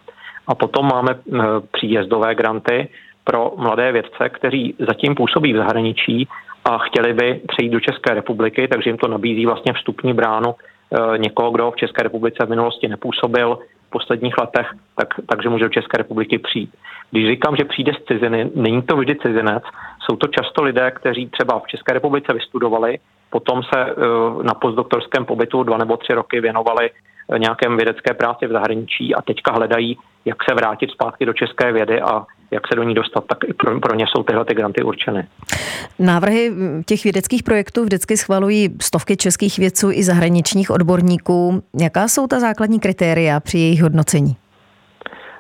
A 0.47 0.55
potom 0.55 0.87
máme 0.87 1.15
příjezdové 1.71 2.35
granty 2.35 2.89
pro 3.23 3.51
mladé 3.57 3.91
vědce, 3.91 4.29
kteří 4.29 4.75
zatím 4.79 5.15
působí 5.15 5.53
v 5.53 5.57
zahraničí 5.57 6.27
a 6.65 6.77
chtěli 6.77 7.13
by 7.13 7.41
přejít 7.47 7.69
do 7.69 7.79
České 7.79 8.13
republiky, 8.13 8.67
takže 8.67 8.89
jim 8.89 8.97
to 8.97 9.07
nabízí 9.07 9.45
vlastně 9.45 9.73
vstupní 9.73 10.13
bránu 10.13 10.55
eh, 10.55 11.17
někoho, 11.17 11.51
kdo 11.51 11.71
v 11.71 11.75
České 11.75 12.03
republice 12.03 12.45
v 12.45 12.49
minulosti 12.49 12.87
nepůsobil 12.87 13.59
posledních 13.91 14.37
letech, 14.37 14.67
tak, 14.95 15.07
takže 15.29 15.49
může 15.49 15.63
do 15.63 15.69
České 15.69 15.97
republiky 15.97 16.37
přijít. 16.39 16.71
Když 17.11 17.27
říkám, 17.27 17.55
že 17.55 17.65
přijde 17.65 17.91
z 17.93 18.05
ciziny, 18.05 18.49
není 18.55 18.81
to 18.81 18.97
vždy 18.97 19.15
cizinec, 19.15 19.63
jsou 19.99 20.15
to 20.15 20.27
často 20.27 20.63
lidé, 20.63 20.91
kteří 20.91 21.29
třeba 21.29 21.59
v 21.59 21.67
České 21.67 21.93
republice 21.93 22.33
vystudovali, 22.33 22.99
potom 23.29 23.63
se 23.63 23.79
eh, 23.79 23.93
na 24.43 24.53
postdoktorském 24.53 25.25
pobytu 25.25 25.63
dva 25.63 25.77
nebo 25.77 25.97
tři 25.97 26.13
roky 26.13 26.41
věnovali 26.41 26.89
eh, 26.89 27.39
nějakém 27.39 27.77
vědecké 27.77 28.13
práci 28.13 28.47
v 28.47 28.51
zahraničí 28.51 29.15
a 29.15 29.21
teďka 29.21 29.51
hledají, 29.51 29.97
jak 30.25 30.37
se 30.49 30.55
vrátit 30.55 30.91
zpátky 30.91 31.25
do 31.25 31.33
české 31.33 31.71
vědy 31.71 32.01
a 32.01 32.25
jak 32.51 32.67
se 32.67 32.75
do 32.75 32.83
ní 32.83 32.93
dostat, 32.93 33.23
tak 33.27 33.37
i 33.47 33.53
pro, 33.53 33.79
pro 33.79 33.95
ně 33.95 34.05
jsou 34.07 34.23
tyhle 34.23 34.45
ty 34.45 34.53
granty 34.53 34.83
určeny. 34.83 35.27
Návrhy 35.99 36.51
těch 36.85 37.03
vědeckých 37.03 37.43
projektů 37.43 37.83
vždycky 37.83 38.17
schvalují 38.17 38.69
stovky 38.81 39.17
českých 39.17 39.57
vědců 39.57 39.91
i 39.91 40.03
zahraničních 40.03 40.71
odborníků. 40.71 41.63
Jaká 41.81 42.07
jsou 42.07 42.27
ta 42.27 42.39
základní 42.39 42.79
kritéria 42.79 43.39
při 43.39 43.57
jejich 43.57 43.81
hodnocení? 43.81 44.35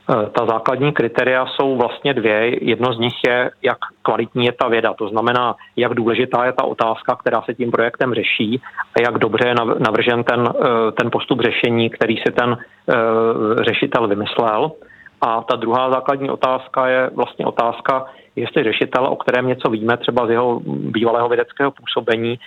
Eh, 0.09 0.29
ta 0.29 0.45
základní 0.45 0.91
kritéria 0.93 1.45
jsou 1.45 1.77
vlastně 1.77 2.13
dvě. 2.13 2.65
Jedno 2.65 2.93
z 2.93 2.99
nich 2.99 3.13
je, 3.27 3.51
jak 3.61 3.77
kvalitní 4.01 4.45
je 4.45 4.51
ta 4.51 4.67
věda. 4.67 4.93
To 4.93 5.07
znamená, 5.07 5.55
jak 5.75 5.93
důležitá 5.93 6.45
je 6.45 6.53
ta 6.53 6.63
otázka, 6.63 7.15
která 7.15 7.41
se 7.41 7.53
tím 7.53 7.71
projektem 7.71 8.13
řeší 8.13 8.61
a 8.97 9.01
jak 9.01 9.17
dobře 9.17 9.47
je 9.47 9.55
navržen 9.79 10.23
ten, 10.23 10.49
eh, 10.49 10.91
ten 10.91 11.11
postup 11.11 11.41
řešení, 11.41 11.89
který 11.89 12.17
si 12.17 12.31
ten 12.33 12.57
eh, 12.57 12.93
řešitel 13.63 14.07
vymyslel. 14.07 14.71
A 15.21 15.41
ta 15.41 15.55
druhá 15.55 15.91
základní 15.91 16.29
otázka 16.29 16.87
je 16.87 17.09
vlastně 17.15 17.45
otázka, 17.45 18.05
jestli 18.35 18.63
řešitel, 18.63 19.05
o 19.05 19.15
kterém 19.15 19.47
něco 19.47 19.69
víme, 19.69 19.97
třeba 19.97 20.27
z 20.27 20.29
jeho 20.29 20.61
bývalého 20.65 21.29
vědeckého 21.29 21.71
působení, 21.71 22.39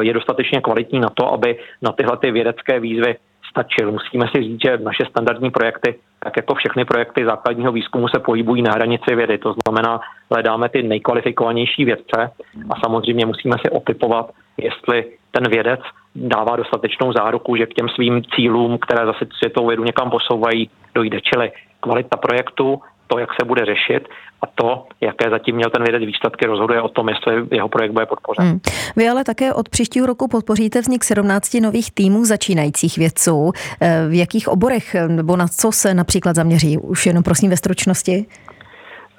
je 0.00 0.12
dostatečně 0.12 0.60
kvalitní 0.60 1.00
na 1.00 1.10
to, 1.10 1.32
aby 1.32 1.58
na 1.82 1.92
tyhle 1.92 2.16
ty 2.16 2.30
vědecké 2.30 2.80
výzvy 2.80 3.16
stačil. 3.50 3.92
Musíme 3.92 4.26
si 4.34 4.42
říct, 4.42 4.60
že 4.64 4.78
naše 4.78 5.04
standardní 5.10 5.50
projekty, 5.50 5.94
tak 6.24 6.36
jako 6.36 6.54
všechny 6.54 6.84
projekty 6.84 7.24
základního 7.24 7.72
výzkumu, 7.72 8.08
se 8.08 8.20
pohybují 8.20 8.62
na 8.62 8.72
hranici 8.72 9.14
vědy. 9.14 9.38
To 9.38 9.54
znamená, 9.64 10.00
hledáme 10.30 10.68
ty 10.68 10.82
nejkvalifikovanější 10.82 11.84
vědce 11.84 12.30
a 12.70 12.80
samozřejmě 12.84 13.26
musíme 13.26 13.56
si 13.60 13.70
otypovat, 13.70 14.30
jestli 14.56 15.04
ten 15.30 15.50
vědec 15.50 15.80
dává 16.14 16.56
dostatečnou 16.56 17.12
záruku, 17.12 17.56
že 17.56 17.66
k 17.66 17.74
těm 17.74 17.88
svým 17.88 18.22
cílům, 18.34 18.78
které 18.78 19.06
zase 19.06 19.26
světovou 19.38 19.68
vědu 19.68 19.84
někam 19.84 20.10
posouvají, 20.10 20.70
dojde. 20.94 21.20
Čili 21.20 21.52
kvalita 21.80 22.16
projektu, 22.16 22.80
to, 23.06 23.18
jak 23.18 23.28
se 23.40 23.46
bude 23.46 23.64
řešit 23.64 24.08
a 24.42 24.46
to, 24.54 24.86
jaké 25.00 25.30
zatím 25.30 25.56
měl 25.56 25.70
ten 25.70 25.82
vědec 25.82 26.02
výsledky, 26.02 26.46
rozhoduje 26.46 26.82
o 26.82 26.88
tom, 26.88 27.08
jestli 27.08 27.34
jeho 27.50 27.68
projekt 27.68 27.92
bude 27.92 28.06
podpořen. 28.06 28.44
Hmm. 28.44 28.60
Vy 28.96 29.08
ale 29.08 29.24
také 29.24 29.54
od 29.54 29.68
příštího 29.68 30.06
roku 30.06 30.28
podpoříte 30.28 30.80
vznik 30.80 31.04
17 31.04 31.54
nových 31.54 31.92
týmů 31.94 32.24
začínajících 32.24 32.98
vědců. 32.98 33.52
Eh, 33.80 34.06
v 34.08 34.18
jakých 34.18 34.48
oborech 34.48 34.94
nebo 35.08 35.36
na 35.36 35.48
co 35.48 35.72
se 35.72 35.94
například 35.94 36.36
zaměří? 36.36 36.78
Už 36.78 37.06
jenom 37.06 37.22
prosím 37.22 37.50
ve 37.50 37.56
stručnosti. 37.56 38.26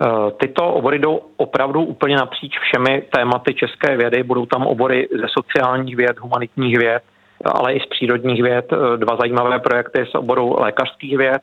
Eh, 0.01 0.31
tyto 0.39 0.73
obory 0.73 0.99
jdou 0.99 1.19
opravdu 1.37 1.83
úplně 1.83 2.15
napříč 2.15 2.59
všemi 2.59 3.03
tématy 3.15 3.53
české 3.53 3.97
vědy. 3.97 4.23
Budou 4.23 4.45
tam 4.45 4.63
obory 4.63 5.07
ze 5.11 5.25
sociálních 5.37 5.95
věd, 5.95 6.19
humanitních 6.19 6.77
věd, 6.77 7.03
ale 7.45 7.73
i 7.73 7.79
z 7.79 7.85
přírodních 7.85 8.43
věd. 8.43 8.65
Eh, 8.73 8.97
dva 8.97 9.17
zajímavé 9.19 9.59
projekty 9.59 10.05
z 10.11 10.15
oboru 10.15 10.55
lékařských 10.59 11.17
věd 11.17 11.41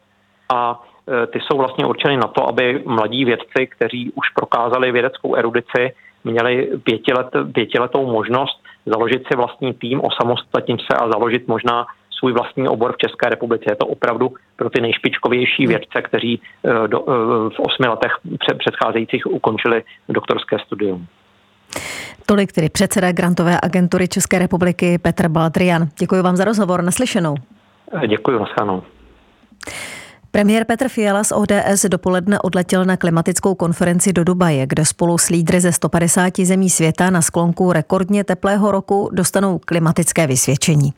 a 0.55 0.83
Eh, 0.94 0.94
ty 1.33 1.41
jsou 1.41 1.59
vlastně 1.59 1.87
určeny 1.87 2.17
na 2.17 2.29
to, 2.29 2.49
aby 2.49 2.83
mladí 2.87 3.25
vědci, 3.25 3.67
kteří 3.67 4.13
už 4.15 4.31
prokázali 4.35 4.93
vědeckou 4.93 5.35
erudici, 5.35 5.93
měli 6.25 6.71
pětilet, 6.85 7.27
pětiletou 7.53 8.13
možnost 8.13 8.61
založit 8.87 9.23
si 9.27 9.37
vlastní 9.37 9.75
tým, 9.75 10.01
osamostatnit 10.05 10.81
se 10.81 10.99
a 10.99 11.09
založit 11.09 11.49
možná 11.49 11.87
svůj 12.19 12.33
vlastní 12.33 12.69
obor 12.69 12.93
v 12.93 12.97
České 12.97 13.29
republice. 13.29 13.65
Je 13.69 13.77
to 13.77 13.87
opravdu 13.87 14.33
pro 14.57 14.71
ty 14.71 14.81
nejšpičkovější 14.81 15.67
vědce, 15.67 16.03
kteří 16.03 16.41
eh, 16.65 16.89
do, 16.89 17.01
eh, 17.01 17.13
v 17.57 17.61
osmi 17.61 17.87
letech 17.87 18.13
předcházejících 18.59 19.27
ukončili 19.27 19.83
doktorské 20.09 20.57
studium. 20.59 21.07
Tolik 22.27 22.53
tedy 22.53 22.69
předseda 22.69 23.13
grantové 23.13 23.59
agentury 23.63 24.09
České 24.09 24.39
republiky 24.39 24.99
Petr 24.99 25.29
Baldrian. 25.29 25.89
Děkuji 25.99 26.23
vám 26.23 26.37
za 26.37 26.45
rozhovor. 26.45 26.83
Naslyšenou. 26.83 27.35
Děkuji, 28.07 28.39
naslyšenou. 28.39 28.83
Premiér 30.35 30.65
Petr 30.65 30.89
Fiala 30.89 31.25
z 31.25 31.33
ODS 31.33 31.85
dopoledne 31.89 32.41
odletěl 32.41 32.85
na 32.85 32.97
klimatickou 32.97 33.55
konferenci 33.55 34.13
do 34.13 34.25
Dubaje, 34.25 34.67
kde 34.67 34.85
spolu 34.85 35.19
s 35.19 35.29
lídry 35.29 35.61
ze 35.61 35.73
150 35.73 36.33
zemí 36.45 36.71
světa 36.71 37.11
na 37.11 37.23
sklonku 37.23 37.73
rekordně 37.73 38.25
teplého 38.25 38.71
roku 38.71 39.11
dostanou 39.13 39.59
klimatické 39.65 40.27
vysvědčení. 40.27 40.93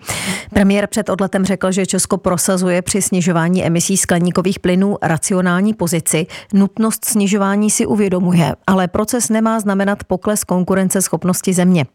Premiér 0.50 0.86
před 0.86 1.08
odletem 1.08 1.44
řekl, 1.44 1.72
že 1.72 1.86
Česko 1.86 2.16
prosazuje 2.18 2.82
při 2.82 3.02
snižování 3.02 3.64
emisí 3.64 3.96
skleníkových 3.96 4.58
plynů 4.58 4.96
racionální 5.02 5.74
pozici. 5.74 6.26
Nutnost 6.54 7.04
snižování 7.04 7.70
si 7.70 7.86
uvědomuje, 7.86 8.56
ale 8.66 8.88
proces 8.88 9.28
nemá 9.28 9.60
znamenat 9.60 10.04
pokles 10.04 10.44
konkurenceschopnosti 10.44 11.52
země. 11.52 11.86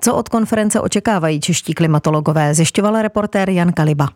Co 0.00 0.14
od 0.14 0.28
konference 0.28 0.80
očekávají 0.80 1.40
čeští 1.40 1.74
klimatologové, 1.74 2.54
zjišťoval 2.54 3.02
reportér 3.02 3.50
Jan 3.50 3.72
Kaliba. 3.72 4.08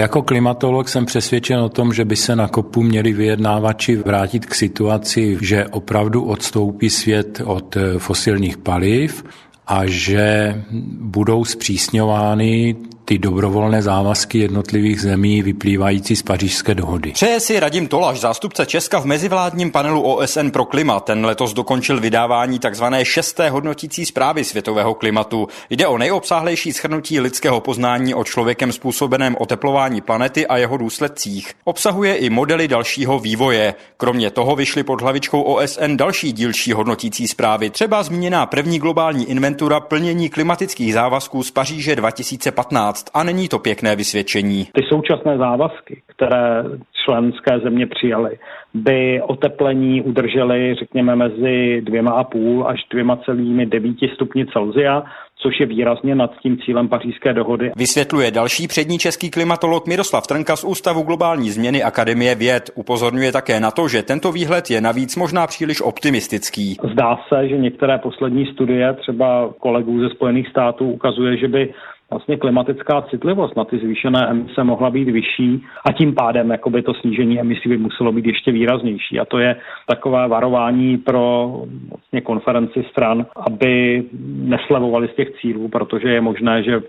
Jako 0.00 0.22
klimatolog 0.22 0.88
jsem 0.88 1.06
přesvědčen 1.06 1.60
o 1.60 1.68
tom, 1.68 1.92
že 1.92 2.04
by 2.04 2.16
se 2.16 2.36
na 2.36 2.48
kopu 2.48 2.82
měli 2.82 3.12
vyjednávači 3.12 3.96
vrátit 3.96 4.46
k 4.46 4.54
situaci, 4.54 5.38
že 5.40 5.66
opravdu 5.66 6.24
odstoupí 6.24 6.90
svět 6.90 7.42
od 7.44 7.76
fosilních 7.98 8.56
paliv 8.56 9.24
a 9.66 9.86
že 9.86 10.54
budou 11.00 11.44
zpřísňovány 11.44 12.76
ty 13.06 13.18
dobrovolné 13.18 13.82
závazky 13.82 14.38
jednotlivých 14.38 15.00
zemí 15.00 15.42
vyplývající 15.42 16.16
z 16.16 16.22
pařížské 16.22 16.74
dohody. 16.74 17.10
Přeje 17.12 17.40
si 17.40 17.60
Radim 17.60 17.88
Tolaš, 17.88 18.20
zástupce 18.20 18.66
Česka 18.66 18.98
v 18.98 19.04
mezivládním 19.04 19.70
panelu 19.70 20.02
OSN 20.02 20.48
pro 20.48 20.64
klima. 20.64 21.00
Ten 21.00 21.26
letos 21.26 21.52
dokončil 21.52 22.00
vydávání 22.00 22.58
tzv. 22.58 22.84
šesté 23.02 23.50
hodnotící 23.50 24.06
zprávy 24.06 24.44
světového 24.44 24.94
klimatu. 24.94 25.48
Jde 25.70 25.86
o 25.86 25.98
nejobsáhlejší 25.98 26.72
schrnutí 26.72 27.20
lidského 27.20 27.60
poznání 27.60 28.14
o 28.14 28.24
člověkem 28.24 28.72
způsobeném 28.72 29.36
oteplování 29.38 30.00
planety 30.00 30.46
a 30.46 30.56
jeho 30.56 30.76
důsledcích. 30.76 31.52
Obsahuje 31.64 32.16
i 32.16 32.30
modely 32.30 32.68
dalšího 32.68 33.18
vývoje. 33.18 33.74
Kromě 33.96 34.30
toho 34.30 34.56
vyšly 34.56 34.82
pod 34.82 35.00
hlavičkou 35.00 35.42
OSN 35.42 35.96
další 35.96 36.32
dílčí 36.32 36.72
hodnotící 36.72 37.28
zprávy, 37.28 37.70
třeba 37.70 38.02
zmíněná 38.02 38.46
první 38.46 38.78
globální 38.78 39.30
inventura 39.30 39.80
plnění 39.80 40.28
klimatických 40.28 40.94
závazků 40.94 41.42
z 41.42 41.50
Paříže 41.50 41.96
2015. 41.96 42.95
A 43.14 43.22
není 43.22 43.48
to 43.48 43.58
pěkné 43.58 43.96
vysvědčení. 43.96 44.64
Ty 44.72 44.82
současné 44.88 45.38
závazky, 45.38 46.02
které 46.06 46.64
členské 47.04 47.58
země 47.58 47.86
přijaly, 47.86 48.38
by 48.74 49.22
oteplení 49.22 50.02
udržely, 50.02 50.74
řekněme, 50.78 51.16
mezi 51.16 51.80
dvěma 51.80 52.10
a 52.12 52.24
půl 52.24 52.66
až 52.68 52.80
dvěma 52.92 53.16
celými 53.16 53.66
devíti 53.66 54.08
stupni 54.14 54.46
Celzia, 54.46 55.02
což 55.42 55.60
je 55.60 55.66
výrazně 55.66 56.14
nad 56.14 56.30
tím 56.42 56.58
cílem 56.64 56.88
pařížské 56.88 57.32
dohody. 57.32 57.72
Vysvětluje 57.76 58.30
další 58.30 58.68
přední 58.68 58.98
český 58.98 59.30
klimatolog 59.30 59.86
Miroslav 59.86 60.26
Trnka 60.26 60.56
z 60.56 60.64
Ústavu 60.64 61.02
globální 61.02 61.50
změny 61.50 61.82
Akademie 61.82 62.34
věd. 62.34 62.70
Upozorňuje 62.74 63.32
také 63.32 63.60
na 63.60 63.70
to, 63.70 63.88
že 63.88 64.02
tento 64.02 64.32
výhled 64.32 64.70
je 64.70 64.80
navíc 64.80 65.16
možná 65.16 65.46
příliš 65.46 65.80
optimistický. 65.80 66.76
Zdá 66.92 67.16
se, 67.28 67.48
že 67.48 67.58
některé 67.58 67.98
poslední 67.98 68.46
studie, 68.46 68.94
třeba 68.94 69.50
kolegů 69.60 70.00
ze 70.00 70.08
Spojených 70.08 70.48
států, 70.48 70.90
ukazuje, 70.90 71.36
že 71.36 71.48
by 71.48 71.74
vlastně 72.10 72.36
klimatická 72.36 73.02
citlivost 73.02 73.56
na 73.56 73.64
ty 73.64 73.78
zvýšené 73.78 74.26
emise 74.30 74.64
mohla 74.64 74.90
být 74.90 75.08
vyšší 75.08 75.64
a 75.84 75.92
tím 75.92 76.14
pádem 76.14 76.50
jakoby 76.50 76.82
to 76.82 76.94
snížení 76.94 77.40
emisí 77.40 77.68
by 77.68 77.78
muselo 77.78 78.12
být 78.12 78.26
ještě 78.26 78.52
výraznější. 78.52 79.20
A 79.20 79.24
to 79.24 79.38
je 79.38 79.56
takové 79.86 80.28
varování 80.28 80.98
pro 80.98 81.52
vlastně 81.90 82.20
konferenci 82.20 82.84
stran, 82.90 83.26
aby 83.36 84.04
neslevovali 84.22 85.08
z 85.08 85.16
těch 85.16 85.28
cílů, 85.40 85.68
protože 85.68 86.08
je 86.08 86.20
možné, 86.20 86.62
že 86.62 86.80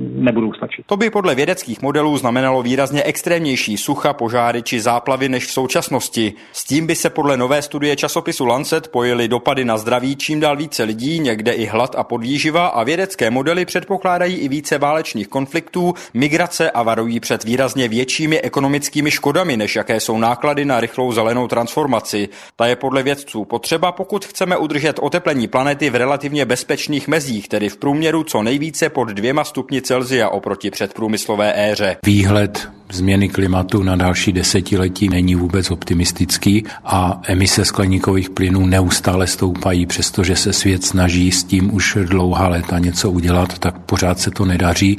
nebudou 0.00 0.52
stačit. 0.52 0.86
To 0.86 0.96
by 0.96 1.10
podle 1.10 1.34
vědeckých 1.34 1.82
modelů 1.82 2.16
znamenalo 2.16 2.62
výrazně 2.62 3.02
extrémnější 3.02 3.76
sucha, 3.76 4.12
požáry 4.12 4.62
či 4.62 4.80
záplavy 4.80 5.28
než 5.28 5.46
v 5.46 5.52
současnosti. 5.52 6.32
S 6.52 6.64
tím 6.64 6.86
by 6.86 6.94
se 6.94 7.10
podle 7.10 7.36
nové 7.36 7.62
studie 7.62 7.96
časopisu 7.96 8.46
Lancet 8.46 8.88
pojily 8.88 9.28
dopady 9.28 9.64
na 9.64 9.78
zdraví 9.78 10.16
čím 10.16 10.40
dál 10.40 10.56
více 10.56 10.82
lidí, 10.82 11.20
někde 11.20 11.52
i 11.52 11.66
hlad 11.66 11.94
a 11.98 12.04
podvýživa 12.04 12.66
a 12.66 12.84
vědecké 12.84 13.30
modely 13.30 13.64
předpokládají 13.64 14.36
i 14.36 14.48
více 14.48 14.78
válečných 14.78 15.28
konfliktů, 15.28 15.94
migrace 16.14 16.70
a 16.70 16.82
varují 16.82 17.20
před 17.20 17.44
výrazně 17.44 17.88
většími 17.88 18.40
ekonomickými 18.40 19.10
škodami, 19.10 19.56
než 19.56 19.76
jaké 19.76 20.00
jsou 20.00 20.18
náklady 20.18 20.64
na 20.64 20.80
rychlou 20.80 21.12
zelenou 21.12 21.48
transformaci. 21.48 22.28
Ta 22.56 22.66
je 22.66 22.76
podle 22.76 23.02
vědců 23.02 23.44
potřeba, 23.44 23.92
pokud 23.92 24.24
chceme 24.24 24.56
udržet 24.56 24.98
oteplení 24.98 25.48
planety 25.48 25.90
v 25.90 25.94
relativně 25.94 26.44
bezpečných 26.44 27.08
mezích, 27.08 27.48
tedy 27.48 27.68
v 27.68 27.76
průměru 27.76 28.24
co 28.24 28.42
nejvíce 28.42 28.88
pod 28.88 29.08
dvěma 29.08 29.44
stupni 29.44 29.82
Celzia 29.90 30.28
oproti 30.28 30.70
předprůmyslové 30.70 31.52
éře. 31.56 31.96
Výhled 32.06 32.68
změny 32.92 33.28
klimatu 33.28 33.82
na 33.82 33.96
další 33.96 34.32
desetiletí 34.32 35.08
není 35.08 35.34
vůbec 35.34 35.70
optimistický 35.70 36.64
a 36.84 37.20
emise 37.26 37.64
skleníkových 37.64 38.30
plynů 38.30 38.66
neustále 38.66 39.26
stoupají, 39.26 39.86
přestože 39.86 40.36
se 40.36 40.52
svět 40.52 40.84
snaží 40.84 41.32
s 41.32 41.44
tím 41.44 41.74
už 41.74 41.98
dlouhá 42.04 42.48
léta 42.48 42.78
něco 42.78 43.10
udělat, 43.10 43.58
tak 43.58 43.78
pořád 43.78 44.18
se 44.18 44.30
to 44.30 44.44
nedaří. 44.44 44.98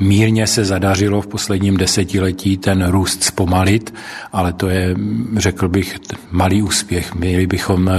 Mírně 0.00 0.46
se 0.46 0.64
zadařilo 0.64 1.22
v 1.22 1.26
posledním 1.26 1.76
desetiletí 1.76 2.56
ten 2.56 2.86
růst 2.86 3.24
zpomalit, 3.24 3.94
ale 4.32 4.52
to 4.52 4.68
je, 4.68 4.96
řekl 5.36 5.68
bych, 5.68 5.98
malý 6.30 6.62
úspěch. 6.62 7.14
Měli 7.14 7.46
bychom 7.46 7.90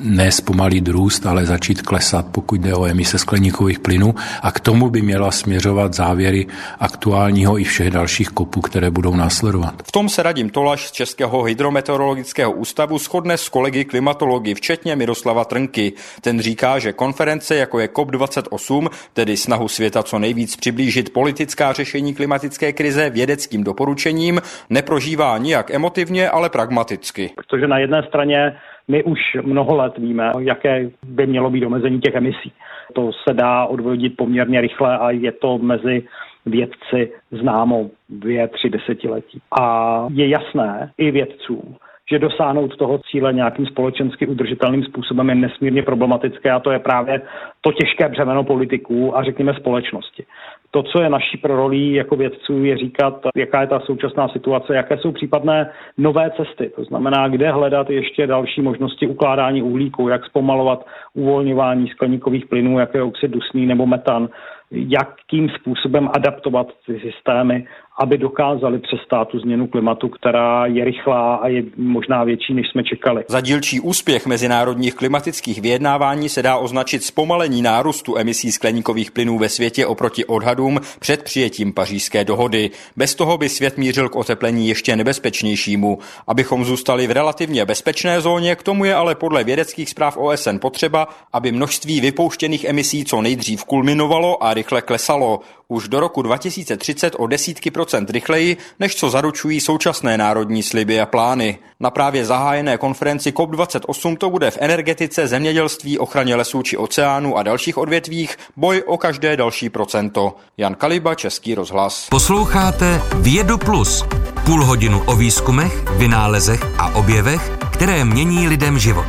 ne 0.00 0.32
zpomalit 0.32 0.88
růst, 0.88 1.26
ale 1.26 1.46
začít 1.46 1.82
klesat, 1.82 2.26
pokud 2.32 2.60
jde 2.60 2.74
o 2.74 2.86
emise 2.86 3.18
skleníkových 3.18 3.78
plynů 3.78 4.14
a 4.42 4.52
k 4.52 4.60
tomu 4.60 4.90
by 4.90 5.02
měla 5.02 5.30
směřovat 5.30 5.94
závěry 5.94 6.46
aktuálního 6.78 7.58
i 7.58 7.64
všech 7.64 7.90
dalších 7.90 8.28
kopů, 8.28 8.60
které 8.60 8.90
budou 8.90 9.14
následovat. 9.16 9.74
V 9.84 9.92
tom 9.92 10.08
se 10.08 10.22
Radim 10.22 10.50
Tolaš 10.50 10.88
z 10.88 10.92
Českého 10.92 11.42
hydrometeorologického 11.42 12.52
ústavu 12.52 12.98
shodne 12.98 13.38
s 13.38 13.48
kolegy 13.48 13.84
klimatology, 13.84 14.54
včetně 14.54 14.96
Miroslava 14.96 15.44
Trnky. 15.44 15.92
Ten 16.20 16.40
říká, 16.40 16.78
že 16.78 16.92
konference 16.92 17.56
jako 17.56 17.78
je 17.80 17.88
COP28, 17.88 18.88
tedy 19.12 19.36
snahu 19.36 19.68
světa 19.68 20.02
co 20.02 20.18
nejvíc 20.18 20.56
přiblížit 20.56 21.12
politická 21.12 21.72
řešení 21.72 22.14
klimatické 22.14 22.72
krize 22.72 23.10
vědeckým 23.10 23.64
doporučením, 23.64 24.40
neprožívá 24.70 25.38
nijak 25.38 25.70
emotivně, 25.70 26.30
ale 26.30 26.50
pragmaticky. 26.50 27.30
Protože 27.36 27.66
na 27.66 27.78
jedné 27.78 28.02
straně 28.08 28.56
my 28.90 29.04
už 29.04 29.20
mnoho 29.42 29.76
let 29.76 29.98
víme, 29.98 30.32
jaké 30.38 30.90
by 31.06 31.26
mělo 31.26 31.50
být 31.50 31.66
omezení 31.66 32.00
těch 32.00 32.14
emisí. 32.14 32.52
To 32.92 33.10
se 33.28 33.34
dá 33.34 33.64
odvodit 33.66 34.16
poměrně 34.16 34.60
rychle 34.60 34.98
a 34.98 35.10
je 35.10 35.32
to 35.32 35.58
mezi 35.58 36.02
vědci 36.46 37.12
známo 37.30 37.90
dvě, 38.08 38.48
tři 38.48 38.70
desetiletí. 38.70 39.40
A 39.60 40.06
je 40.10 40.28
jasné 40.28 40.92
i 40.98 41.10
vědcům, 41.10 41.76
že 42.10 42.18
dosáhnout 42.18 42.76
toho 42.76 42.98
cíle 42.98 43.32
nějakým 43.32 43.66
společensky 43.66 44.26
udržitelným 44.26 44.84
způsobem 44.84 45.28
je 45.28 45.34
nesmírně 45.34 45.82
problematické 45.82 46.50
a 46.50 46.60
to 46.60 46.70
je 46.70 46.78
právě 46.78 47.22
to 47.60 47.72
těžké 47.72 48.08
břemeno 48.08 48.44
politiků 48.44 49.18
a 49.18 49.24
řekněme 49.24 49.54
společnosti. 49.54 50.24
To, 50.70 50.82
co 50.82 51.02
je 51.02 51.10
naší 51.10 51.36
prorolí 51.36 51.94
jako 51.94 52.16
vědců, 52.16 52.64
je 52.64 52.76
říkat, 52.76 53.14
jaká 53.36 53.60
je 53.60 53.66
ta 53.66 53.80
současná 53.80 54.28
situace, 54.28 54.74
jaké 54.74 54.98
jsou 54.98 55.12
případné 55.12 55.70
nové 55.98 56.30
cesty. 56.36 56.72
To 56.76 56.84
znamená, 56.84 57.28
kde 57.28 57.50
hledat 57.50 57.90
ještě 57.90 58.26
další 58.26 58.62
možnosti 58.62 59.06
ukládání 59.06 59.62
uhlíku, 59.62 60.08
jak 60.08 60.26
zpomalovat 60.26 60.86
uvolňování 61.14 61.88
skleníkových 61.88 62.46
plynů, 62.46 62.78
jako 62.78 62.96
je 62.96 63.02
oxid 63.02 63.30
dusný 63.30 63.66
nebo 63.66 63.86
metan, 63.86 64.28
jakým 64.70 65.48
způsobem 65.48 66.08
adaptovat 66.14 66.66
ty 66.86 67.00
systémy, 67.00 67.66
aby 68.00 68.18
dokázali 68.18 68.78
přestát 68.78 69.28
tu 69.28 69.38
změnu 69.38 69.66
klimatu, 69.66 70.08
která 70.08 70.66
je 70.66 70.84
rychlá 70.84 71.34
a 71.34 71.48
je 71.48 71.62
možná 71.76 72.24
větší, 72.24 72.54
než 72.54 72.66
jsme 72.70 72.84
čekali. 72.84 73.24
Za 73.28 73.40
dílčí 73.40 73.80
úspěch 73.80 74.26
mezinárodních 74.26 74.94
klimatických 74.94 75.60
vyjednávání 75.60 76.28
se 76.28 76.42
dá 76.42 76.56
označit 76.56 77.04
zpomalení 77.04 77.62
nárůstu 77.62 78.18
emisí 78.18 78.52
skleníkových 78.52 79.10
plynů 79.10 79.38
ve 79.38 79.48
světě 79.48 79.86
oproti 79.86 80.24
odhadům 80.24 80.80
před 81.00 81.22
přijetím 81.22 81.72
pařížské 81.72 82.24
dohody. 82.24 82.70
Bez 82.96 83.14
toho 83.14 83.38
by 83.38 83.48
svět 83.48 83.78
mířil 83.78 84.08
k 84.08 84.16
oteplení 84.16 84.68
ještě 84.68 84.96
nebezpečnějšímu. 84.96 85.98
Abychom 86.26 86.64
zůstali 86.64 87.06
v 87.06 87.10
relativně 87.10 87.64
bezpečné 87.64 88.20
zóně, 88.20 88.56
k 88.56 88.62
tomu 88.62 88.84
je 88.84 88.94
ale 88.94 89.14
podle 89.14 89.44
vědeckých 89.44 89.90
zpráv 89.90 90.16
OSN 90.16 90.58
potřeba, 90.60 91.08
aby 91.32 91.52
množství 91.52 92.00
vypouštěných 92.00 92.64
emisí 92.64 93.04
co 93.04 93.22
nejdřív 93.22 93.64
kulminovalo 93.64 94.44
a 94.44 94.54
rychle 94.54 94.82
klesalo. 94.82 95.40
Už 95.68 95.88
do 95.88 96.00
roku 96.00 96.22
2030 96.22 97.14
o 97.18 97.26
desítky 97.26 97.70
procent 97.70 97.89
rychleji, 98.10 98.56
než 98.80 98.96
co 98.96 99.10
zaručují 99.10 99.60
současné 99.60 100.18
národní 100.18 100.62
sliby 100.62 101.00
a 101.00 101.06
plány. 101.06 101.58
Na 101.80 101.90
právě 101.90 102.24
zahájené 102.24 102.78
konferenci 102.78 103.30
COP28 103.30 104.16
to 104.16 104.30
bude 104.30 104.50
v 104.50 104.58
energetice, 104.60 105.26
zemědělství, 105.26 105.98
ochraně 105.98 106.34
lesů 106.34 106.62
či 106.62 106.76
oceánu 106.76 107.36
a 107.36 107.42
dalších 107.42 107.78
odvětvích 107.78 108.36
boj 108.56 108.82
o 108.86 108.98
každé 108.98 109.36
další 109.36 109.68
procento. 109.68 110.36
Jan 110.56 110.74
Kaliba, 110.74 111.14
Český 111.14 111.54
rozhlas. 111.54 112.06
Posloucháte 112.08 113.02
Vědu 113.14 113.58
Plus. 113.58 114.04
Půl 114.44 114.64
hodinu 114.64 115.02
o 115.06 115.16
výzkumech, 115.16 115.90
vynálezech 115.90 116.60
a 116.78 116.94
objevech, 116.94 117.50
které 117.72 118.04
mění 118.04 118.48
lidem 118.48 118.78
život. 118.78 119.06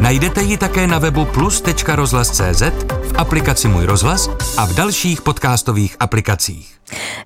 Najdete 0.00 0.42
ji 0.42 0.56
také 0.56 0.86
na 0.86 0.98
webu 0.98 1.24
plus.rozhlas.cz, 1.24 2.62
v 3.02 3.12
aplikaci 3.16 3.68
Můj 3.68 3.84
rozhlas 3.84 4.30
a 4.56 4.64
v 4.66 4.74
dalších 4.74 5.22
podcastových 5.22 5.96
aplikacích. 6.00 6.77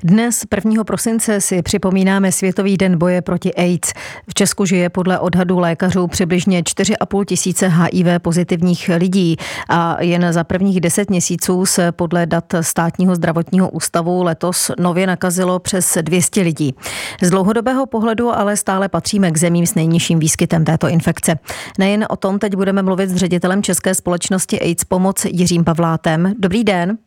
Dnes 0.04 0.45
1. 0.57 0.85
prosince 0.85 1.40
si 1.40 1.62
připomínáme 1.62 2.33
Světový 2.33 2.76
den 2.76 2.99
boje 2.99 3.23
proti 3.23 3.54
AIDS. 3.54 3.92
V 4.28 4.35
Česku 4.35 4.64
žije 4.64 4.88
podle 4.88 5.19
odhadu 5.19 5.59
lékařů 5.59 6.07
přibližně 6.07 6.62
4,5 6.62 7.25
tisíce 7.25 7.69
HIV 7.69 8.07
pozitivních 8.23 8.90
lidí 8.97 9.37
a 9.69 10.02
jen 10.02 10.33
za 10.33 10.45
prvních 10.45 10.81
10 10.81 11.11
měsíců 11.11 11.66
se 11.66 11.92
podle 11.92 12.26
dat 12.26 12.45
státního 12.61 13.14
zdravotního 13.14 13.71
ústavu 13.71 14.23
letos 14.23 14.71
nově 14.81 15.07
nakazilo 15.07 15.59
přes 15.59 15.99
200 16.00 16.40
lidí. 16.40 16.75
Z 17.23 17.31
dlouhodobého 17.31 17.87
pohledu 17.87 18.31
ale 18.31 18.57
stále 18.57 18.88
patříme 18.88 19.31
k 19.31 19.38
zemím 19.38 19.66
s 19.66 19.75
nejnižším 19.75 20.19
výskytem 20.19 20.64
této 20.64 20.88
infekce. 20.88 21.38
Nejen 21.78 22.07
o 22.11 22.16
tom 22.16 22.38
teď 22.38 22.57
budeme 22.57 22.83
mluvit 22.83 23.11
s 23.11 23.16
ředitelem 23.16 23.62
České 23.62 23.95
společnosti 23.95 24.61
AIDS 24.61 24.85
Pomoc 24.85 25.25
Jiřím 25.25 25.64
Pavlátem. 25.64 26.33
Dobrý 26.38 26.64
den. 26.64 26.99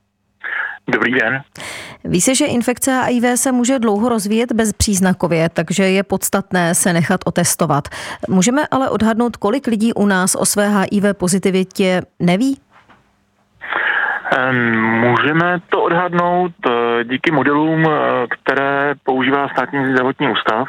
Dobrý 0.87 1.11
den. 1.11 1.41
Ví 2.03 2.21
se, 2.21 2.35
že 2.35 2.45
infekce 2.45 3.01
HIV 3.01 3.39
se 3.39 3.51
může 3.51 3.79
dlouho 3.79 4.09
rozvíjet 4.09 4.51
bezpříznakově, 4.51 5.49
takže 5.49 5.83
je 5.83 6.03
podstatné 6.03 6.75
se 6.75 6.93
nechat 6.93 7.21
otestovat. 7.25 7.87
Můžeme 8.29 8.61
ale 8.71 8.89
odhadnout, 8.89 9.37
kolik 9.37 9.67
lidí 9.67 9.93
u 9.93 10.05
nás 10.05 10.35
o 10.35 10.45
své 10.45 10.69
HIV 10.69 11.03
pozitivitě 11.17 12.01
neví? 12.19 12.57
Můžeme 14.81 15.59
to 15.69 15.83
odhadnout 15.83 16.51
eh, 16.67 17.03
díky 17.03 17.31
modelům, 17.31 17.85
eh, 17.85 18.27
které 18.27 18.93
používá 19.03 19.49
státní 19.49 19.91
zdravotní 19.91 20.27
ústav 20.29 20.67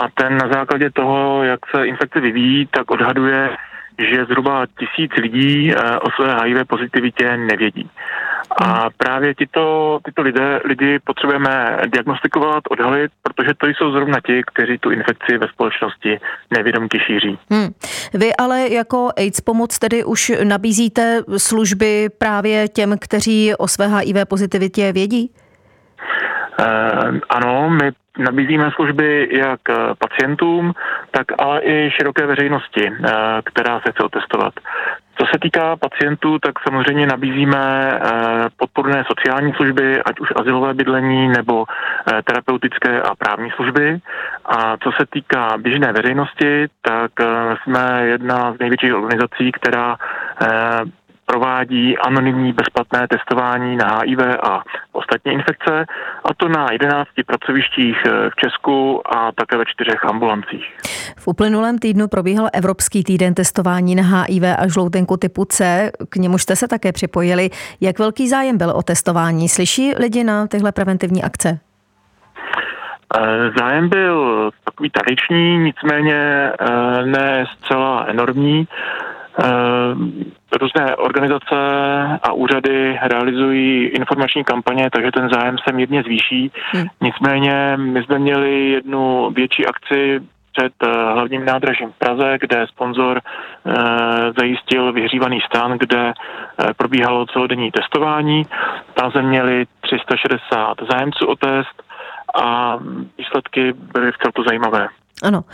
a 0.00 0.08
ten 0.14 0.36
na 0.36 0.48
základě 0.48 0.90
toho, 0.90 1.44
jak 1.44 1.60
se 1.70 1.86
infekce 1.86 2.20
vyvíjí, 2.20 2.66
tak 2.66 2.90
odhaduje, 2.90 3.50
že 3.98 4.24
zhruba 4.24 4.66
tisíc 4.78 5.12
lidí 5.16 5.72
eh, 5.72 5.98
o 5.98 6.10
své 6.10 6.36
HIV 6.42 6.66
pozitivitě 6.66 7.36
nevědí. 7.36 7.90
A 8.62 8.90
právě 8.96 9.34
tyto, 9.34 9.98
tyto 10.04 10.22
lidé, 10.22 10.60
lidi 10.64 10.98
potřebujeme 11.04 11.78
diagnostikovat, 11.86 12.64
odhalit, 12.70 13.12
protože 13.22 13.54
to 13.54 13.66
jsou 13.66 13.92
zrovna 13.92 14.20
ti, 14.26 14.42
kteří 14.46 14.78
tu 14.78 14.90
infekci 14.90 15.38
ve 15.38 15.48
společnosti 15.48 16.20
nevědomky 16.56 16.98
šíří. 16.98 17.38
Hmm. 17.50 17.68
Vy 18.14 18.36
ale 18.36 18.68
jako 18.68 19.10
AIDS 19.16 19.40
pomoc 19.40 19.78
tedy 19.78 20.04
už 20.04 20.32
nabízíte 20.44 21.22
služby 21.36 22.08
právě 22.18 22.68
těm, 22.68 22.98
kteří 23.00 23.54
o 23.54 23.68
své 23.68 23.86
HIV 23.86 24.16
pozitivitě 24.28 24.92
vědí? 24.92 25.30
Uh, 26.60 27.18
ano, 27.28 27.70
my 27.70 27.92
nabízíme 28.18 28.70
služby 28.74 29.28
jak 29.30 29.60
pacientům, 29.98 30.72
tak 31.10 31.26
ale 31.38 31.60
i 31.64 31.90
široké 31.90 32.26
veřejnosti, 32.26 32.90
uh, 32.90 33.06
která 33.44 33.80
se 33.80 33.92
chce 33.92 34.02
otestovat. 34.02 34.54
Co 35.18 35.26
se 35.26 35.38
týká 35.42 35.76
pacientů, 35.76 36.38
tak 36.38 36.54
samozřejmě 36.68 37.06
nabízíme 37.06 37.92
eh, 37.92 38.00
podporné 38.56 39.04
sociální 39.06 39.52
služby, 39.52 40.02
ať 40.02 40.20
už 40.20 40.28
asilové 40.36 40.74
bydlení 40.74 41.28
nebo 41.28 41.64
eh, 41.68 42.22
terapeutické 42.22 43.02
a 43.02 43.14
právní 43.14 43.50
služby. 43.50 43.98
A 44.44 44.76
co 44.76 44.92
se 44.92 45.06
týká 45.10 45.58
běžné 45.58 45.92
veřejnosti, 45.92 46.66
tak 46.82 47.10
eh, 47.20 47.26
jsme 47.62 48.06
jedna 48.06 48.52
z 48.52 48.58
největších 48.58 48.94
organizací, 48.94 49.52
která 49.52 49.96
provádí 51.26 51.98
anonymní 51.98 52.52
bezplatné 52.52 53.08
testování 53.08 53.76
na 53.76 53.98
HIV 53.98 54.18
a 54.42 54.62
ostatní 54.92 55.32
infekce, 55.32 55.84
a 56.24 56.34
to 56.36 56.48
na 56.48 56.66
11 56.72 57.08
pracovištích 57.26 57.96
eh, 58.06 58.30
v 58.30 58.36
Česku 58.36 59.02
a 59.16 59.32
také 59.32 59.56
ve 59.56 59.64
čtyřech 59.66 60.04
ambulancích. 60.04 60.76
V 61.16 61.28
uplynulém 61.28 61.78
týdnu 61.78 62.08
probíhal 62.08 62.48
Evropský 62.52 63.04
týden 63.04 63.34
testování 63.34 63.94
na 63.94 64.02
HIV 64.02 64.42
a 64.58 64.68
žloutenku 64.68 65.16
typu 65.16 65.44
C. 65.44 65.90
K 66.08 66.16
němu 66.16 66.38
jste 66.38 66.56
se 66.56 66.68
také 66.68 66.92
připojili. 66.92 67.50
Jak 67.80 67.98
velký 67.98 68.28
zájem 68.28 68.58
byl 68.58 68.70
o 68.70 68.82
testování? 68.82 69.48
Slyší 69.48 69.92
lidi 69.98 70.24
na 70.24 70.46
tyhle 70.46 70.72
preventivní 70.72 71.22
akce? 71.22 71.58
Eh, 73.16 73.50
zájem 73.58 73.88
byl 73.88 74.50
takový 74.64 74.90
tradiční, 74.90 75.58
nicméně 75.58 76.50
eh, 76.60 77.06
ne 77.06 77.44
zcela 77.58 78.04
enormní. 78.08 78.68
Různé 80.58 80.96
organizace 80.96 81.56
a 82.22 82.32
úřady 82.32 82.98
realizují 83.02 83.84
informační 83.86 84.44
kampaně, 84.44 84.90
takže 84.90 85.10
ten 85.10 85.28
zájem 85.32 85.56
se 85.58 85.72
mírně 85.72 86.02
zvýší. 86.02 86.52
Hmm. 86.72 86.86
Nicméně 87.00 87.76
my 87.76 88.02
jsme 88.02 88.18
měli 88.18 88.70
jednu 88.70 89.30
větší 89.30 89.66
akci 89.66 90.20
před 90.58 90.72
eh, 90.82 91.12
hlavním 91.12 91.44
nádražím 91.44 91.92
v 91.92 91.98
Praze, 91.98 92.38
kde 92.40 92.66
sponzor 92.66 93.20
eh, 93.20 93.72
zajistil 94.38 94.92
vyhřívaný 94.92 95.40
stan, 95.40 95.78
kde 95.78 96.12
eh, 96.12 96.74
probíhalo 96.74 97.26
celodenní 97.26 97.70
testování. 97.70 98.42
Tam 98.94 99.10
jsme 99.10 99.22
měli 99.22 99.66
360 99.80 100.74
zájemců 100.90 101.26
o 101.26 101.36
test 101.36 101.82
a 102.34 102.78
výsledky 103.18 103.72
byly 103.72 104.12
v 104.12 104.18
celku 104.18 104.42
zajímavé. 104.42 104.88
Ano. 105.22 105.44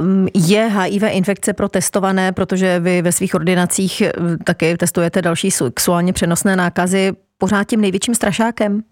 Mm, 0.00 0.28
je 0.34 0.60
HIV 0.60 1.02
infekce 1.10 1.52
protestované, 1.52 2.32
protože 2.32 2.80
vy 2.80 3.02
ve 3.02 3.12
svých 3.12 3.34
ordinacích 3.34 4.00
eh, 4.00 4.12
také 4.44 4.76
testujete 4.76 5.22
další 5.22 5.50
sexuálně 5.50 6.12
přenosné 6.12 6.56
nákazy 6.56 7.12
pořád 7.38 7.64
tím 7.64 7.80
největším 7.80 8.14
strašákem? 8.14 8.82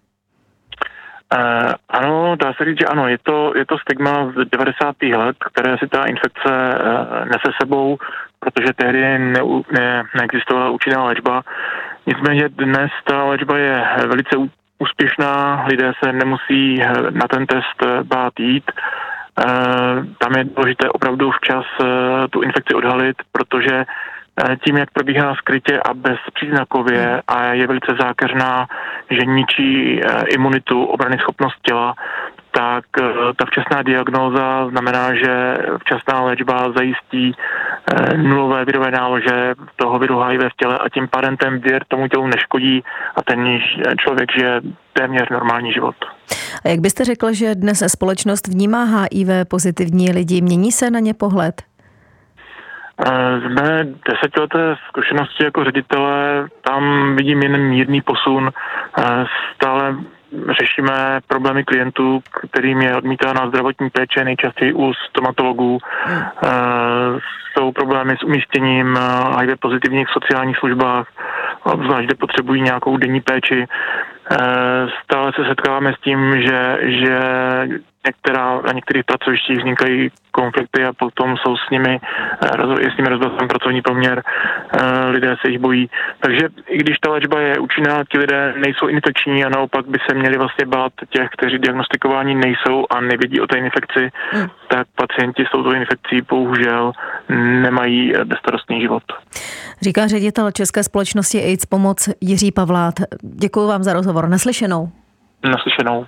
Uh, 1.34 1.72
ano, 1.88 2.36
dá 2.36 2.52
se 2.52 2.64
říct, 2.64 2.78
že 2.80 2.86
ano, 2.86 3.08
je 3.08 3.18
to, 3.22 3.52
je 3.56 3.66
to 3.66 3.78
stigma 3.78 4.32
z 4.32 4.50
90. 4.50 4.96
let, 5.02 5.36
které 5.52 5.78
si 5.78 5.88
ta 5.88 6.04
infekce 6.04 6.50
uh, 6.50 7.24
nese 7.24 7.50
sebou, 7.62 7.98
protože 8.40 8.72
tehdy 8.76 9.00
ne, 9.00 9.40
ne, 9.72 10.02
neexistovala 10.14 10.70
účinná 10.70 11.04
léčba. 11.04 11.42
Nicméně 12.06 12.48
dnes 12.48 12.90
ta 13.04 13.24
léčba 13.24 13.58
je 13.58 13.84
velice 14.06 14.36
úspěšná, 14.78 15.64
lidé 15.68 15.92
se 16.04 16.12
nemusí 16.12 16.82
na 17.10 17.28
ten 17.28 17.46
test 17.46 18.02
bát 18.02 18.32
jít. 18.40 18.70
Tam 20.18 20.32
je 20.36 20.44
důležité 20.44 20.88
opravdu 20.90 21.30
včas 21.30 21.64
tu 22.30 22.42
infekci 22.42 22.74
odhalit, 22.74 23.16
protože 23.32 23.84
tím, 24.64 24.76
jak 24.76 24.90
probíhá 24.90 25.34
skrytě 25.34 25.80
a 25.80 25.94
bezpříznakově 25.94 27.22
a 27.28 27.44
je 27.44 27.66
velice 27.66 27.96
zákeřná, 28.00 28.66
že 29.10 29.24
ničí 29.24 30.00
imunitu, 30.28 30.84
obrany 30.84 31.18
schopnost 31.18 31.56
těla, 31.62 31.94
tak 32.54 32.84
eh, 33.00 33.04
ta 33.36 33.44
včasná 33.46 33.82
diagnóza 33.82 34.68
znamená, 34.70 35.14
že 35.14 35.56
včasná 35.80 36.22
léčba 36.22 36.72
zajistí 36.76 37.34
eh, 37.34 38.16
nulové 38.16 38.64
virové 38.64 38.90
nálože 38.90 39.54
toho 39.76 39.98
viru 39.98 40.20
HIV 40.20 40.40
v 40.40 40.56
těle 40.56 40.78
a 40.78 40.88
tím 40.88 41.08
pádem 41.08 41.36
ten 41.36 41.58
vir 41.58 41.84
tomu 41.88 42.08
tělu 42.08 42.26
neškodí 42.26 42.84
a 43.16 43.22
ten 43.22 43.58
člověk 43.98 44.32
žije 44.32 44.60
téměř 44.92 45.28
normální 45.30 45.72
život. 45.72 45.94
A 46.64 46.68
jak 46.68 46.80
byste 46.80 47.04
řekl, 47.04 47.32
že 47.32 47.54
dnes 47.54 47.82
společnost 47.86 48.48
vnímá 48.48 48.84
HIV 48.84 49.28
pozitivní 49.48 50.12
lidi? 50.12 50.40
Mění 50.40 50.72
se 50.72 50.90
na 50.90 50.98
ně 50.98 51.14
pohled? 51.14 51.62
Eh, 53.06 53.40
z 53.40 53.54
mé 53.54 53.84
desetileté 54.08 54.76
zkušenosti 54.88 55.44
jako 55.44 55.64
ředitele 55.64 56.48
tam 56.62 57.16
vidím 57.16 57.42
jen 57.42 57.62
mírný 57.62 58.02
posun. 58.02 58.50
Stále 59.54 59.96
řešíme 60.60 61.20
problémy 61.26 61.64
klientů, 61.64 62.20
kterým 62.48 62.82
je 62.82 62.96
odmítána 62.96 63.48
zdravotní 63.48 63.90
péče, 63.90 64.24
nejčastěji 64.24 64.72
u 64.72 64.92
stomatologů. 64.94 65.78
Hmm. 66.04 66.22
Jsou 67.52 67.72
problémy 67.72 68.16
s 68.16 68.22
umístěním 68.22 68.98
HIV 69.38 69.50
eh, 69.52 69.56
pozitivních 69.56 70.08
sociálních 70.08 70.56
službách, 70.56 71.06
zvlášť 71.84 72.06
kde 72.06 72.14
potřebují 72.14 72.62
nějakou 72.62 72.96
denní 72.96 73.20
péči. 73.20 73.66
Eh, 73.66 74.36
stále 75.04 75.32
se 75.32 75.44
setkáváme 75.48 75.92
s 75.92 76.00
tím, 76.00 76.42
že, 76.42 76.78
že 76.82 77.18
některá, 78.06 78.60
na 78.66 78.72
některých 78.72 79.04
pracovištích 79.04 79.58
vznikají 79.58 80.10
konflikty 80.30 80.84
a 80.84 80.92
potom 80.92 81.36
jsou 81.36 81.56
s 81.56 81.70
nimi, 81.70 82.00
eh, 82.42 82.80
je 82.80 82.90
s 82.90 82.96
nimi 82.96 83.08
rozdělen 83.08 83.48
pracovní 83.48 83.82
poměr, 83.82 84.22
eh, 84.22 85.10
lidé 85.10 85.36
se 85.40 85.50
jich 85.50 85.58
bojí. 85.58 85.90
Takže 86.20 86.48
i 86.68 86.78
když 86.78 86.98
ta 86.98 87.10
léčba 87.10 87.40
je 87.40 87.58
účinná, 87.58 88.04
ti 88.04 88.18
lidé 88.18 88.54
nejsou 88.56 88.86
infekční 88.86 89.44
a 89.44 89.48
naopak 89.48 89.86
by 89.86 89.98
se 90.08 90.14
měli 90.14 90.38
vlastně 90.38 90.66
bát 90.66 90.92
těch, 91.08 91.28
kteří 91.30 91.58
diagnostikováni 91.58 92.34
nejsou 92.34 92.86
a 92.90 93.00
nevědí 93.00 93.40
o 93.40 93.46
té 93.46 93.58
infekci, 93.58 94.10
hmm. 94.30 94.46
tak 94.68 94.86
pacienti 94.94 95.44
s 95.46 95.50
touto 95.50 95.74
infekcí 95.74 96.20
bohužel 96.30 96.92
nemají 97.62 98.12
bezstarostný 98.24 98.80
život. 98.80 99.02
Říká 99.82 100.06
ředitel 100.06 100.50
České 100.50 100.82
společnosti 100.82 101.42
AIDS 101.44 101.66
Pomoc 101.66 102.08
Jiří 102.20 102.52
Pavlát. 102.52 102.94
Děkuji 103.22 103.68
vám 103.68 103.82
za 103.82 103.92
rozhovor. 103.92 104.28
Naslyšenou. 104.28 104.88
Naslyšenou. 105.44 106.06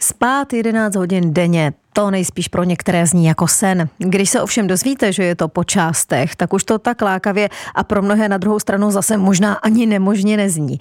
Spát 0.00 0.52
11 0.52 0.96
hodin 0.96 1.34
denně, 1.34 1.72
to 1.92 2.10
nejspíš 2.10 2.48
pro 2.48 2.64
některé 2.64 3.06
zní 3.06 3.24
jako 3.24 3.48
sen. 3.48 3.88
Když 3.98 4.30
se 4.30 4.42
ovšem 4.42 4.66
dozvíte, 4.66 5.12
že 5.12 5.24
je 5.24 5.34
to 5.34 5.48
po 5.48 5.64
částech, 5.64 6.36
tak 6.36 6.52
už 6.52 6.64
to 6.64 6.78
tak 6.78 7.02
lákavě 7.02 7.48
a 7.74 7.84
pro 7.84 8.02
mnohé 8.02 8.28
na 8.28 8.38
druhou 8.38 8.60
stranu 8.60 8.90
zase 8.90 9.16
možná 9.16 9.54
ani 9.54 9.86
nemožně 9.86 10.36
nezní. 10.36 10.78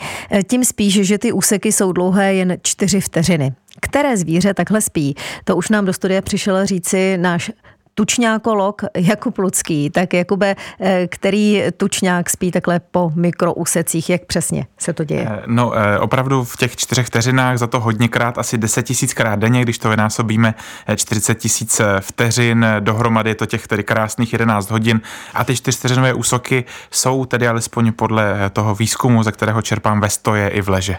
Tím 0.50 0.66
spíš, 0.66 0.94
že 0.94 1.18
ty 1.18 1.32
úseky 1.32 1.72
jsou 1.72 1.92
dlouhé 1.92 2.34
jen 2.34 2.58
4 2.64 3.02
vteřiny. 3.02 3.54
Které 3.82 4.18
zvíře 4.18 4.54
takhle 4.54 4.82
spí? 4.82 5.16
To 5.44 5.56
už 5.56 5.70
nám 5.70 5.86
do 5.86 5.94
studia 5.94 6.22
přišel 6.22 6.66
říci 6.66 7.18
náš 7.18 7.52
tučňákolog 7.98 8.82
Jakub 8.98 9.38
Lucký. 9.38 9.90
Tak 9.90 10.14
Jakube, 10.14 10.56
eh, 10.80 11.08
který 11.08 11.64
tučňák 11.78 12.30
spí 12.30 12.52
takhle 12.52 12.80
po 12.80 13.12
mikrousecích, 13.16 14.10
jak 14.10 14.26
přesně 14.26 14.68
se 14.78 14.94
to 14.94 15.04
děje? 15.04 15.28
Eh, 15.32 15.44
no 15.48 15.74
eh, 15.74 16.00
opravdu 16.00 16.44
v 16.44 16.58
těch 16.58 16.76
čtyřech 16.76 17.08
vteřinách 17.08 17.58
za 17.58 17.68
to 17.68 17.80
hodněkrát, 17.80 18.38
asi 18.38 18.58
10 18.58 18.84
tisíckrát 18.84 19.40
denně, 19.40 19.62
když 19.62 19.78
to 19.78 19.90
vynásobíme 19.90 20.54
40 20.96 21.36
tisíc 21.36 21.82
vteřin, 22.00 22.66
dohromady 22.80 23.30
je 23.30 23.36
to 23.36 23.46
těch 23.46 23.68
tedy 23.68 23.84
krásných 23.84 24.34
11 24.34 24.72
hodin 24.72 25.02
a 25.34 25.44
ty 25.44 25.56
čtyřvteřinové 25.56 26.14
úsoky 26.14 26.66
jsou 26.92 27.26
tedy 27.26 27.48
alespoň 27.48 27.92
podle 27.92 28.50
toho 28.54 28.76
výzkumu, 28.76 29.24
ze 29.24 29.32
kterého 29.32 29.62
čerpám 29.62 30.02
ve 30.02 30.10
stoje 30.10 30.50
i 30.50 30.62
v 30.62 30.70
leže. 30.70 30.98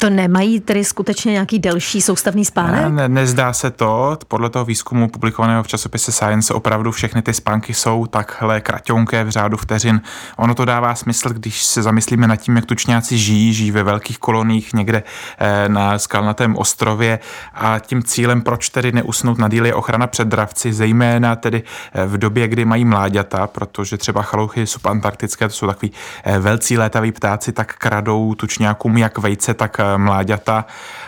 To 0.00 0.10
nemají 0.10 0.60
tedy 0.60 0.84
skutečně 0.84 1.32
nějaký 1.32 1.58
delší 1.58 2.00
soustavný 2.00 2.44
spánek? 2.44 2.92
Ne, 2.92 3.08
nezdá 3.08 3.52
se 3.52 3.70
to. 3.70 4.18
Podle 4.28 4.50
toho 4.50 4.64
výzkumu 4.64 5.08
publikovaného 5.08 5.62
v 5.62 5.68
časopise 5.68 6.12
Science 6.12 6.54
opravdu 6.54 6.92
všechny 6.92 7.22
ty 7.22 7.34
spánky 7.34 7.74
jsou 7.74 8.06
takhle 8.06 8.60
kraťonké 8.60 9.24
v 9.24 9.30
řádu 9.30 9.56
vteřin. 9.56 10.00
Ono 10.36 10.54
to 10.54 10.64
dává 10.64 10.94
smysl, 10.94 11.28
když 11.28 11.64
se 11.64 11.82
zamyslíme 11.82 12.26
nad 12.26 12.36
tím, 12.36 12.56
jak 12.56 12.66
tučňáci 12.66 13.18
žijí, 13.18 13.54
žijí 13.54 13.70
ve 13.70 13.82
velkých 13.82 14.18
koloních 14.18 14.74
někde 14.74 15.02
eh, 15.38 15.68
na 15.68 15.98
skalnatém 15.98 16.56
ostrově 16.56 17.18
a 17.54 17.78
tím 17.78 18.02
cílem, 18.02 18.42
proč 18.42 18.68
tedy 18.68 18.92
neusnout 18.92 19.38
na 19.38 19.48
díl, 19.48 19.66
je 19.66 19.74
ochrana 19.74 20.06
před 20.06 20.28
dravci, 20.28 20.72
zejména 20.72 21.36
tedy 21.36 21.62
eh, 21.92 22.06
v 22.06 22.18
době, 22.18 22.48
kdy 22.48 22.64
mají 22.64 22.84
mláďata, 22.84 23.46
protože 23.46 23.96
třeba 23.96 24.22
chalouchy 24.22 24.66
subantarktické, 24.66 25.48
to 25.48 25.54
jsou 25.54 25.66
takový 25.66 25.92
eh, 26.24 26.38
velcí 26.38 26.78
létaví 26.78 27.12
ptáci, 27.12 27.52
tak 27.52 27.74
kradou 27.76 28.34
tučňákům 28.34 28.98
jak 28.98 29.18
vejce, 29.18 29.54
tak 29.54 29.71
tak 29.72 29.94
eh, 29.94 29.98
mláďata. 29.98 30.64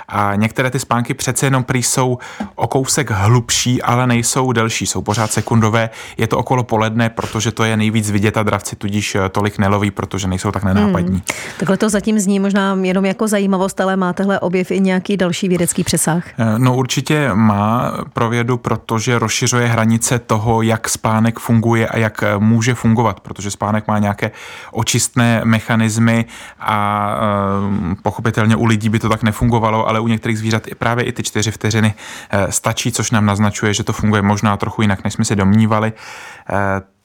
A 0.09 0.35
některé 0.35 0.71
ty 0.71 0.79
spánky 0.79 1.15
přece 1.15 1.47
jenom 1.47 1.65
prý 1.65 1.83
jsou 1.83 2.19
o 2.55 2.67
kousek 2.67 3.11
hlubší, 3.11 3.83
ale 3.83 4.07
nejsou 4.07 4.53
delší, 4.53 4.87
jsou 4.87 5.03
pořád 5.03 5.33
sekundové. 5.33 5.91
Je 6.17 6.27
to 6.27 6.39
okolo 6.39 6.65
poledne, 6.65 7.11
protože 7.11 7.53
to 7.53 7.65
je 7.65 7.77
nejvíc 7.77 8.11
vidět 8.11 8.37
a 8.37 8.43
dravci 8.43 8.77
tudíž 8.77 9.15
eh, 9.15 9.29
tolik 9.29 9.59
neloví, 9.59 9.91
protože 9.91 10.29
nejsou 10.29 10.51
tak 10.51 10.65
nenápadní. 10.65 11.11
Hmm. 11.11 11.23
Takhle 11.59 11.77
to 11.77 11.89
zatím 11.89 12.19
zní 12.21 12.41
možná 12.41 12.79
jenom 12.83 13.05
jako 13.05 13.29
zajímavost, 13.29 13.81
ale 13.81 13.97
má 13.97 14.13
tehle 14.13 14.41
objev 14.41 14.71
i 14.71 14.81
nějaký 14.81 15.17
další 15.17 15.49
vědecký 15.49 15.85
přesah? 15.85 16.25
Eh, 16.39 16.59
no 16.59 16.77
určitě 16.77 17.31
má 17.35 17.93
pro 18.13 18.29
vědu, 18.29 18.57
protože 18.57 19.19
rozšiřuje 19.19 19.67
hranice 19.67 20.19
toho, 20.19 20.63
jak 20.63 20.89
spánek 20.89 21.39
funguje 21.39 21.89
a 21.89 21.99
jak 21.99 22.25
může 22.39 22.75
fungovat, 22.75 23.21
protože 23.21 23.51
spánek 23.51 23.89
má 23.89 23.99
nějaké 23.99 24.31
očistné 24.73 25.41
mechanismy 25.45 26.25
a 26.61 27.15
pochopitelně 28.03 28.54
Samozřejmě 28.55 28.65
u 28.65 28.69
lidí 28.69 28.89
by 28.89 28.99
to 28.99 29.09
tak 29.09 29.23
nefungovalo, 29.23 29.89
ale 29.89 30.01
u 30.01 30.09
některých 30.09 30.39
zvířat 30.39 30.69
i 30.69 30.75
právě 30.75 31.05
i 31.05 31.13
ty 31.13 31.23
čtyři 31.23 31.51
vteřiny 31.51 31.95
eh, 32.31 32.53
stačí, 32.53 32.93
což 32.93 33.11
nám 33.11 33.27
naznačuje, 33.27 33.75
že 33.75 33.85
to 33.85 33.93
funguje 33.93 34.23
možná 34.23 34.57
trochu 34.57 34.83
jinak, 34.83 35.05
než 35.05 35.13
jsme 35.15 35.25
si 35.25 35.37
domnívali. 35.37 35.93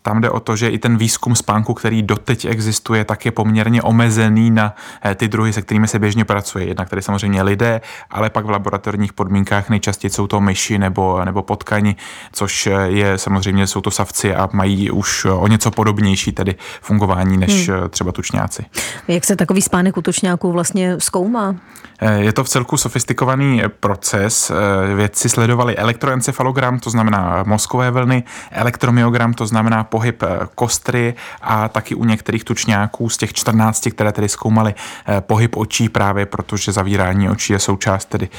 Eh, 0.09 0.13
tam 0.13 0.21
jde 0.21 0.29
o 0.29 0.39
to, 0.39 0.55
že 0.55 0.69
i 0.69 0.77
ten 0.77 0.97
výzkum 0.97 1.35
spánku, 1.35 1.73
který 1.73 2.01
doteď 2.01 2.45
existuje, 2.45 3.05
tak 3.05 3.25
je 3.25 3.31
poměrně 3.31 3.81
omezený 3.81 4.51
na 4.51 4.75
eh, 5.05 5.15
ty 5.15 5.27
druhy, 5.27 5.53
se 5.53 5.61
kterými 5.61 5.87
se 5.87 5.99
běžně 5.99 6.25
pracuje. 6.25 6.65
Jednak 6.65 6.89
tady 6.89 7.01
samozřejmě 7.01 7.41
lidé, 7.41 7.81
ale 8.09 8.29
pak 8.29 8.45
v 8.45 8.49
laboratorních 8.49 9.13
podmínkách 9.13 9.69
nejčastěji 9.69 10.11
jsou 10.11 10.27
to 10.27 10.41
myši 10.41 10.77
nebo, 10.77 11.25
nebo 11.25 11.43
potkani, 11.43 11.95
což 12.31 12.69
je 12.85 13.17
samozřejmě, 13.17 13.67
jsou 13.67 13.81
to 13.81 13.91
savci 13.91 14.35
a 14.35 14.49
mají 14.53 14.91
už 14.91 15.25
o 15.25 15.47
něco 15.47 15.71
podobnější 15.71 16.31
tedy 16.31 16.55
fungování 16.81 17.37
než 17.37 17.69
hmm. 17.69 17.89
třeba 17.89 18.11
tučňáci. 18.11 18.65
Jak 19.07 19.25
se 19.25 19.35
takový 19.35 19.61
spánek 19.61 19.97
u 19.97 20.01
tučňáků 20.01 20.51
vlastně 20.51 20.95
zkoumá? 20.99 21.55
Eh, 22.01 22.19
je 22.19 22.33
to 22.33 22.43
v 22.43 22.49
celku 22.49 22.77
sofistikovaný 22.77 23.61
proces. 23.79 24.51
Eh, 24.51 24.95
vědci 24.95 25.29
sledovali 25.29 25.77
elektroencefalogram, 25.77 26.79
to 26.79 26.89
znamená 26.89 27.43
mozkové 27.47 27.91
vlny, 27.91 28.23
elektromyogram, 28.51 29.33
to 29.33 29.45
znamená 29.45 29.83
pohyb 29.99 30.23
eh, 30.23 30.47
kostry 30.55 31.13
a 31.41 31.67
taky 31.67 31.95
u 31.95 32.05
některých 32.05 32.43
tučňáků 32.43 33.09
z 33.09 33.17
těch 33.17 33.33
14, 33.33 33.87
které 33.91 34.11
tedy 34.11 34.29
zkoumali 34.29 34.73
pohyb 35.19 35.57
očí 35.57 35.89
právě, 35.89 36.25
protože 36.25 36.71
zavírání 36.71 37.29
očí 37.29 37.53
je 37.53 37.59
součást 37.59 38.05
tedy 38.05 38.29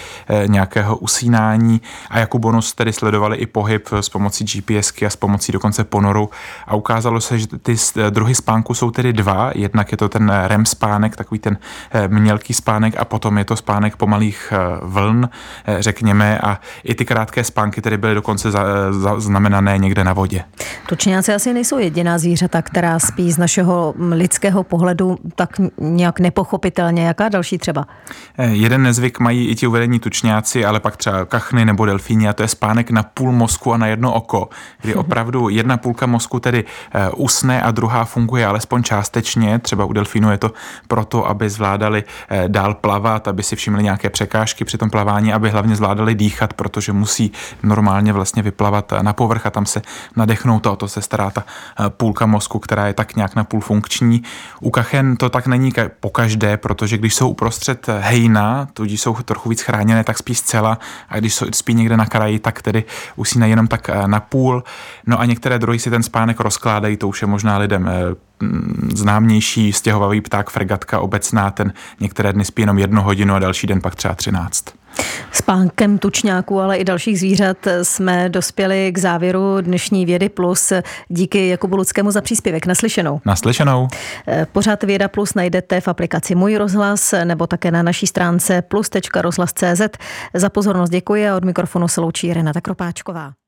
nějakého 0.46 0.96
usínání. 0.96 1.80
A 2.10 2.18
jako 2.18 2.38
bonus 2.38 2.72
tedy 2.74 2.92
sledovali 2.92 3.36
i 3.36 3.46
pohyb 3.46 3.88
s 3.92 4.08
pomocí 4.08 4.44
GPSky 4.44 5.06
a 5.06 5.10
s 5.10 5.16
pomocí 5.16 5.52
dokonce 5.52 5.84
ponoru. 5.84 6.30
A 6.66 6.74
ukázalo 6.74 7.20
se, 7.20 7.38
že 7.38 7.46
ty 7.46 7.76
druhy 8.10 8.34
spánku 8.34 8.74
jsou 8.74 8.90
tedy 8.90 9.12
dva, 9.12 9.50
jednak 9.54 9.92
je 9.92 9.96
to 9.96 10.08
ten 10.08 10.32
REM 10.46 10.66
spánek, 10.66 11.16
takový 11.16 11.38
ten 11.38 11.58
mělký 12.08 12.54
spánek 12.54 12.94
a 12.96 13.04
potom 13.04 13.38
je 13.38 13.44
to 13.44 13.56
spánek 13.56 13.96
pomalých 13.96 14.52
eh, 14.52 14.80
vln, 14.82 15.28
eh, 15.66 15.82
řekněme, 15.82 16.38
a 16.38 16.60
i 16.84 16.94
ty 16.94 17.04
krátké 17.04 17.44
spánky 17.44 17.82
tedy 17.82 17.96
byly 17.96 18.14
dokonce 18.14 18.48
znamenané 19.18 19.78
někde 19.78 20.04
na 20.04 20.12
vodě. 20.12 20.44
Tučňáci 20.88 21.32
asi 21.40 21.54
nejsou 21.54 21.78
jediná 21.78 22.18
zvířata, 22.18 22.62
která 22.62 22.98
spí 22.98 23.32
z 23.32 23.38
našeho 23.38 23.94
lidského 24.10 24.62
pohledu 24.62 25.18
tak 25.34 25.60
nějak 25.78 26.20
nepochopitelně. 26.20 27.06
Jaká 27.06 27.28
další 27.28 27.58
třeba? 27.58 27.86
Eh, 28.38 28.46
jeden 28.46 28.82
nezvyk 28.82 29.20
mají 29.20 29.48
i 29.48 29.54
ti 29.54 29.66
uvedení 29.66 29.98
tučňáci, 29.98 30.64
ale 30.64 30.80
pak 30.80 30.96
třeba 30.96 31.24
kachny 31.24 31.64
nebo 31.64 31.86
delfíni 31.86 32.28
a 32.28 32.32
to 32.32 32.42
je 32.42 32.48
spánek 32.48 32.90
na 32.90 33.02
půl 33.02 33.32
mozku 33.32 33.72
a 33.72 33.76
na 33.76 33.86
jedno 33.86 34.12
oko, 34.12 34.48
kdy 34.80 34.94
opravdu 34.94 35.48
jedna 35.48 35.76
půlka 35.76 36.06
mozku 36.06 36.40
tedy 36.40 36.64
usne 37.16 37.62
a 37.62 37.70
druhá 37.70 38.04
funguje 38.04 38.46
alespoň 38.46 38.82
částečně. 38.82 39.58
Třeba 39.58 39.84
u 39.84 39.92
delfínu 39.92 40.30
je 40.30 40.38
to 40.38 40.52
proto, 40.88 41.28
aby 41.28 41.50
zvládali 41.50 42.04
dál 42.48 42.74
plavat, 42.74 43.28
aby 43.28 43.42
si 43.42 43.56
všimli 43.56 43.82
nějaké 43.82 44.10
překážky 44.10 44.64
při 44.64 44.78
tom 44.78 44.90
plavání, 44.90 45.32
aby 45.32 45.50
hlavně 45.50 45.76
zvládali 45.76 46.14
dýchat, 46.14 46.52
protože 46.52 46.92
musí 46.92 47.32
normálně 47.62 48.12
vlastně 48.12 48.42
vyplavat 48.42 48.92
na 49.02 49.12
povrch 49.12 49.46
a 49.46 49.50
tam 49.50 49.66
se 49.66 49.82
nadechnout 50.16 50.66
a 50.66 50.70
o 50.72 50.76
to 50.76 50.88
se 50.88 51.02
stará 51.02 51.29
ta 51.30 51.44
půlka 51.88 52.26
mozku, 52.26 52.58
která 52.58 52.86
je 52.86 52.94
tak 52.94 53.16
nějak 53.16 53.36
na 53.36 53.44
půl 53.44 53.60
funkční. 53.60 54.22
U 54.60 54.70
kachen 54.70 55.16
to 55.16 55.30
tak 55.30 55.46
není 55.46 55.72
po 56.00 56.10
každé, 56.10 56.56
protože 56.56 56.98
když 56.98 57.14
jsou 57.14 57.28
uprostřed 57.28 57.86
hejna, 57.98 58.68
tudíž 58.72 59.00
jsou 59.00 59.14
trochu 59.14 59.48
víc 59.48 59.62
chráněné, 59.62 60.04
tak 60.04 60.18
spí 60.18 60.34
zcela 60.34 60.78
a 61.08 61.18
když 61.18 61.34
jsou, 61.34 61.46
spí 61.54 61.74
někde 61.74 61.96
na 61.96 62.06
kraji, 62.06 62.38
tak 62.38 62.62
tedy 62.62 62.84
usínají 63.16 63.50
jenom 63.50 63.68
tak 63.68 63.90
na 64.06 64.20
půl. 64.20 64.64
No 65.06 65.20
a 65.20 65.24
některé 65.24 65.58
druhy 65.58 65.78
si 65.78 65.90
ten 65.90 66.02
spánek 66.02 66.40
rozkládají, 66.40 66.96
to 66.96 67.08
už 67.08 67.22
je 67.22 67.28
možná 67.28 67.58
lidem 67.58 67.90
známější 68.94 69.72
stěhovavý 69.72 70.20
pták 70.20 70.50
fregatka 70.50 71.00
obecná, 71.00 71.50
ten 71.50 71.72
některé 72.00 72.32
dny 72.32 72.44
spí 72.44 72.62
jenom 72.62 72.78
jednu 72.78 73.02
hodinu 73.02 73.34
a 73.34 73.38
další 73.38 73.66
den 73.66 73.80
pak 73.80 73.94
třeba 73.94 74.14
třináct. 74.14 74.64
S 75.32 75.42
pánkem 75.42 75.98
tučňáků, 75.98 76.60
ale 76.60 76.76
i 76.76 76.84
dalších 76.84 77.18
zvířat 77.18 77.56
jsme 77.82 78.28
dospěli 78.28 78.92
k 78.92 78.98
závěru 78.98 79.60
dnešní 79.60 80.06
Vědy 80.06 80.28
Plus. 80.28 80.72
Díky 81.08 81.48
Jakubu 81.48 81.76
Luckému 81.76 82.10
za 82.10 82.20
příspěvek. 82.20 82.66
Naslyšenou. 82.66 83.20
Naslyšenou. 83.24 83.88
Pořád 84.52 84.82
Věda 84.82 85.08
Plus 85.08 85.34
najdete 85.34 85.80
v 85.80 85.88
aplikaci 85.88 86.34
Můj 86.34 86.56
rozhlas 86.56 87.14
nebo 87.24 87.46
také 87.46 87.70
na 87.70 87.82
naší 87.82 88.06
stránce 88.06 88.62
plus.rozhlas.cz. 88.62 89.82
Za 90.34 90.48
pozornost 90.48 90.90
děkuji 90.90 91.28
a 91.28 91.36
od 91.36 91.44
mikrofonu 91.44 91.88
se 91.88 92.00
loučí 92.00 92.34
Renata 92.34 92.60
Kropáčková. 92.60 93.39